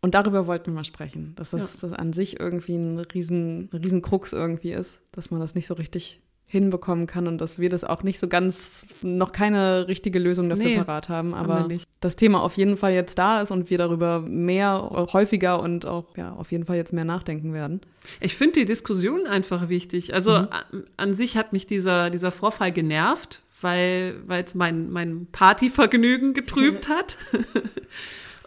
Und 0.00 0.14
darüber 0.14 0.46
wollten 0.46 0.66
wir 0.66 0.74
mal 0.74 0.84
sprechen, 0.84 1.34
dass 1.34 1.50
das, 1.50 1.74
ja. 1.74 1.88
das 1.88 1.98
an 1.98 2.12
sich 2.12 2.38
irgendwie 2.38 2.76
ein 2.76 2.98
riesen, 2.98 3.68
riesen 3.72 4.02
Krux 4.02 4.32
irgendwie 4.32 4.72
ist, 4.72 5.00
dass 5.12 5.30
man 5.30 5.40
das 5.40 5.54
nicht 5.54 5.66
so 5.66 5.74
richtig 5.74 6.20
hinbekommen 6.50 7.06
kann 7.06 7.26
und 7.26 7.42
dass 7.42 7.58
wir 7.58 7.68
das 7.68 7.84
auch 7.84 8.02
nicht 8.02 8.18
so 8.18 8.26
ganz, 8.26 8.86
noch 9.02 9.32
keine 9.32 9.86
richtige 9.86 10.18
Lösung 10.18 10.48
dafür 10.48 10.64
nee, 10.64 10.76
parat 10.78 11.10
haben, 11.10 11.34
aber 11.34 11.60
haben 11.60 11.80
das 12.00 12.16
Thema 12.16 12.42
auf 12.42 12.56
jeden 12.56 12.78
Fall 12.78 12.92
jetzt 12.92 13.18
da 13.18 13.42
ist 13.42 13.50
und 13.50 13.68
wir 13.68 13.76
darüber 13.76 14.20
mehr, 14.20 15.06
häufiger 15.12 15.60
und 15.60 15.84
auch 15.84 16.16
ja, 16.16 16.32
auf 16.32 16.50
jeden 16.50 16.64
Fall 16.64 16.76
jetzt 16.76 16.94
mehr 16.94 17.04
nachdenken 17.04 17.52
werden. 17.52 17.82
Ich 18.20 18.34
finde 18.34 18.60
die 18.60 18.64
Diskussion 18.64 19.26
einfach 19.26 19.68
wichtig. 19.68 20.14
Also 20.14 20.40
mhm. 20.40 20.84
an 20.96 21.14
sich 21.14 21.36
hat 21.36 21.52
mich 21.52 21.66
dieser, 21.66 22.08
dieser 22.08 22.30
Vorfall 22.30 22.72
genervt, 22.72 23.42
weil 23.60 24.14
es 24.30 24.54
mein, 24.54 24.90
mein 24.90 25.26
Partyvergnügen 25.30 26.32
getrübt 26.32 26.88
hat. 26.88 27.18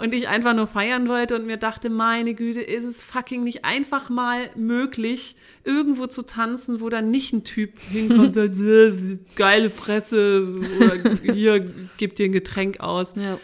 Und 0.02 0.16
ich 0.16 0.28
einfach 0.28 0.56
nur 0.56 0.66
feiern 0.66 1.08
wollte 1.08 1.36
und 1.36 1.46
mir 1.46 1.58
dachte, 1.58 1.92
meine 1.92 2.34
Güte, 2.34 2.62
ist 2.62 2.84
es 2.84 3.04
fucking 3.04 3.44
nicht 3.44 3.64
einfach 3.66 4.10
mal 4.10 4.50
möglich, 4.56 5.36
irgendwo 5.64 6.08
zu 6.08 6.24
tanzen, 6.24 6.82
wo 6.82 6.90
dann 6.90 7.12
nicht 7.12 7.34
ein 7.34 7.44
Typ 7.44 7.80
hinkommt 7.80 8.20
und 8.20 8.34
sagt, 8.58 8.58
äh, 8.60 9.20
geile 9.36 9.70
Fresse 9.70 10.60
oder 10.78 11.34
hier, 11.34 11.60
gibt 11.98 12.18
dir 12.18 12.26
ein 12.26 12.32
Getränk 12.32 12.80
aus. 12.80 13.14
Ja. 13.16 13.38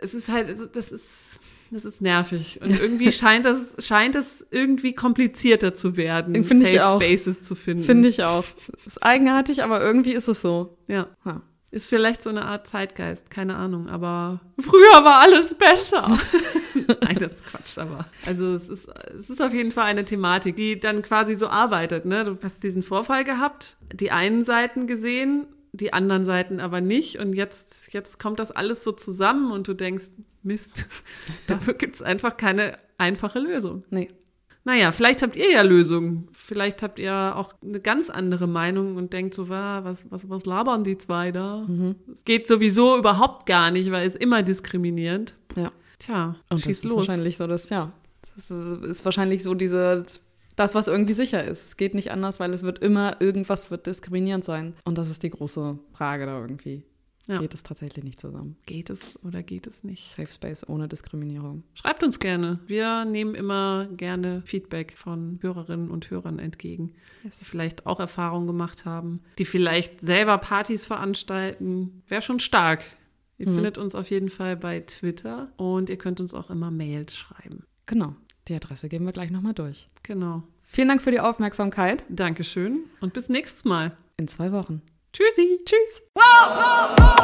Es 0.00 0.14
ist 0.14 0.28
halt, 0.28 0.56
das 0.76 0.92
ist, 0.92 1.40
das 1.72 1.84
ist 1.84 2.00
nervig. 2.00 2.60
Und 2.62 2.78
irgendwie 2.78 3.10
scheint 3.12 3.44
das, 3.44 3.74
scheint 3.84 4.14
es 4.14 4.46
irgendwie 4.52 4.94
komplizierter 4.94 5.74
zu 5.74 5.96
werden, 5.96 6.40
Safe 6.44 6.94
Spaces 6.94 7.42
zu 7.42 7.56
finden. 7.56 7.82
Finde 7.82 8.08
ich 8.08 8.22
auch. 8.22 8.44
Ist 8.86 9.02
eigenartig, 9.02 9.64
aber 9.64 9.82
irgendwie 9.82 10.12
ist 10.12 10.28
es 10.28 10.40
so. 10.40 10.78
Ja. 10.86 11.08
ja. 11.24 11.42
Ist 11.74 11.88
vielleicht 11.88 12.22
so 12.22 12.30
eine 12.30 12.44
Art 12.44 12.68
Zeitgeist, 12.68 13.32
keine 13.32 13.56
Ahnung, 13.56 13.88
aber 13.88 14.38
früher 14.60 15.04
war 15.04 15.18
alles 15.22 15.54
besser. 15.54 16.06
Nein, 17.02 17.16
das 17.18 17.32
ist 17.32 17.46
Quatsch, 17.46 17.78
aber. 17.78 18.06
Also 18.24 18.54
es 18.54 18.68
ist, 18.68 18.88
es 19.18 19.28
ist 19.28 19.42
auf 19.42 19.52
jeden 19.52 19.72
Fall 19.72 19.86
eine 19.86 20.04
Thematik, 20.04 20.54
die 20.54 20.78
dann 20.78 21.02
quasi 21.02 21.34
so 21.34 21.48
arbeitet. 21.48 22.04
Ne? 22.04 22.22
Du 22.22 22.38
hast 22.44 22.62
diesen 22.62 22.84
Vorfall 22.84 23.24
gehabt, 23.24 23.76
die 23.92 24.12
einen 24.12 24.44
Seiten 24.44 24.86
gesehen, 24.86 25.48
die 25.72 25.92
anderen 25.92 26.24
Seiten 26.24 26.60
aber 26.60 26.80
nicht. 26.80 27.18
Und 27.18 27.32
jetzt, 27.32 27.92
jetzt 27.92 28.20
kommt 28.20 28.38
das 28.38 28.52
alles 28.52 28.84
so 28.84 28.92
zusammen 28.92 29.50
und 29.50 29.66
du 29.66 29.74
denkst, 29.74 30.12
Mist, 30.44 30.86
dafür 31.48 31.74
gibt 31.74 31.96
es 31.96 32.02
einfach 32.02 32.36
keine 32.36 32.78
einfache 32.98 33.40
Lösung. 33.40 33.82
Nee. 33.90 34.10
Naja, 34.64 34.92
vielleicht 34.92 35.22
habt 35.22 35.36
ihr 35.36 35.50
ja 35.50 35.62
Lösungen. 35.62 36.28
Vielleicht 36.32 36.82
habt 36.82 36.98
ihr 36.98 37.36
auch 37.36 37.52
eine 37.62 37.80
ganz 37.80 38.08
andere 38.08 38.46
Meinung 38.46 38.96
und 38.96 39.12
denkt 39.12 39.34
so, 39.34 39.48
was, 39.50 40.06
was, 40.10 40.28
was 40.28 40.46
labern 40.46 40.84
die 40.84 40.96
zwei 40.96 41.32
da? 41.32 41.64
Mhm. 41.68 41.96
Es 42.12 42.20
mhm. 42.20 42.24
geht 42.24 42.48
sowieso 42.48 42.98
überhaupt 42.98 43.46
gar 43.46 43.70
nicht, 43.70 43.90
weil 43.90 44.08
es 44.08 44.14
immer 44.14 44.42
diskriminierend. 44.42 45.36
Ja. 45.56 45.70
Tja, 45.98 46.36
und 46.50 46.60
schieß 46.60 46.82
das 46.82 46.90
ist 46.90 46.96
los. 46.96 47.08
wahrscheinlich 47.08 47.36
so, 47.36 47.46
dass, 47.46 47.68
ja, 47.68 47.92
das 48.34 48.50
ist, 48.50 48.84
ist 48.84 49.04
wahrscheinlich 49.04 49.42
so 49.42 49.54
diese, 49.54 50.04
das, 50.56 50.74
was 50.74 50.88
irgendwie 50.88 51.12
sicher 51.12 51.44
ist. 51.44 51.66
Es 51.66 51.76
geht 51.76 51.94
nicht 51.94 52.10
anders, 52.10 52.40
weil 52.40 52.52
es 52.52 52.62
wird 52.62 52.78
immer, 52.78 53.20
irgendwas 53.20 53.70
wird 53.70 53.86
diskriminierend 53.86 54.44
sein. 54.44 54.74
Und 54.84 54.98
das 54.98 55.10
ist 55.10 55.22
die 55.22 55.30
große 55.30 55.78
Frage 55.92 56.26
da 56.26 56.40
irgendwie. 56.40 56.82
Ja. 57.26 57.38
Geht 57.38 57.54
es 57.54 57.62
tatsächlich 57.62 58.04
nicht 58.04 58.20
zusammen? 58.20 58.56
Geht 58.66 58.90
es 58.90 59.18
oder 59.24 59.42
geht 59.42 59.66
es 59.66 59.82
nicht? 59.82 60.06
Safe 60.06 60.30
Space 60.30 60.68
ohne 60.68 60.88
Diskriminierung. 60.88 61.62
Schreibt 61.74 62.02
uns 62.02 62.18
gerne. 62.18 62.60
Wir 62.66 63.04
nehmen 63.04 63.34
immer 63.34 63.88
gerne 63.96 64.42
Feedback 64.44 64.96
von 64.96 65.38
Hörerinnen 65.40 65.90
und 65.90 66.10
Hörern 66.10 66.38
entgegen, 66.38 66.92
yes. 67.22 67.38
die 67.38 67.44
vielleicht 67.44 67.86
auch 67.86 68.00
Erfahrungen 68.00 68.46
gemacht 68.46 68.84
haben, 68.84 69.20
die 69.38 69.46
vielleicht 69.46 70.00
selber 70.00 70.38
Partys 70.38 70.84
veranstalten. 70.84 72.02
Wäre 72.08 72.22
schon 72.22 72.40
stark. 72.40 72.84
Ihr 73.38 73.48
mhm. 73.48 73.54
findet 73.54 73.78
uns 73.78 73.94
auf 73.94 74.10
jeden 74.10 74.28
Fall 74.28 74.56
bei 74.56 74.80
Twitter 74.80 75.52
und 75.56 75.88
ihr 75.90 75.98
könnt 75.98 76.20
uns 76.20 76.34
auch 76.34 76.50
immer 76.50 76.70
Mails 76.70 77.16
schreiben. 77.16 77.64
Genau. 77.86 78.14
Die 78.48 78.54
Adresse 78.54 78.88
geben 78.88 79.06
wir 79.06 79.12
gleich 79.12 79.30
nochmal 79.30 79.54
durch. 79.54 79.88
Genau. 80.02 80.42
Vielen 80.62 80.88
Dank 80.88 81.02
für 81.02 81.10
die 81.10 81.20
Aufmerksamkeit. 81.20 82.04
Dankeschön 82.08 82.84
und 83.00 83.12
bis 83.12 83.28
nächstes 83.28 83.64
Mal. 83.64 83.96
In 84.16 84.28
zwei 84.28 84.52
Wochen. 84.52 84.82
Tschüssi. 85.12 85.60
Tschüss. 85.64 86.02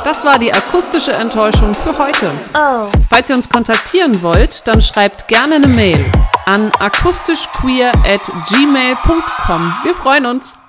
Das 0.05 0.25
war 0.25 0.39
die 0.39 0.53
akustische 0.53 1.13
Enttäuschung 1.13 1.75
für 1.75 1.97
heute. 1.97 2.31
Oh. 2.55 2.89
Falls 3.09 3.31
ihr 3.31 3.37
uns 3.37 3.49
kontaktieren 3.49 4.23
wollt, 4.23 4.67
dann 4.67 4.81
schreibt 4.81 5.29
gerne 5.29 5.57
eine 5.57 5.69
Mail 5.69 6.05
an 6.47 6.73
akustischqueer 6.79 7.93
at 8.05 8.21
gmail.com. 8.49 9.75
Wir 9.85 9.95
freuen 9.95 10.27
uns. 10.27 10.60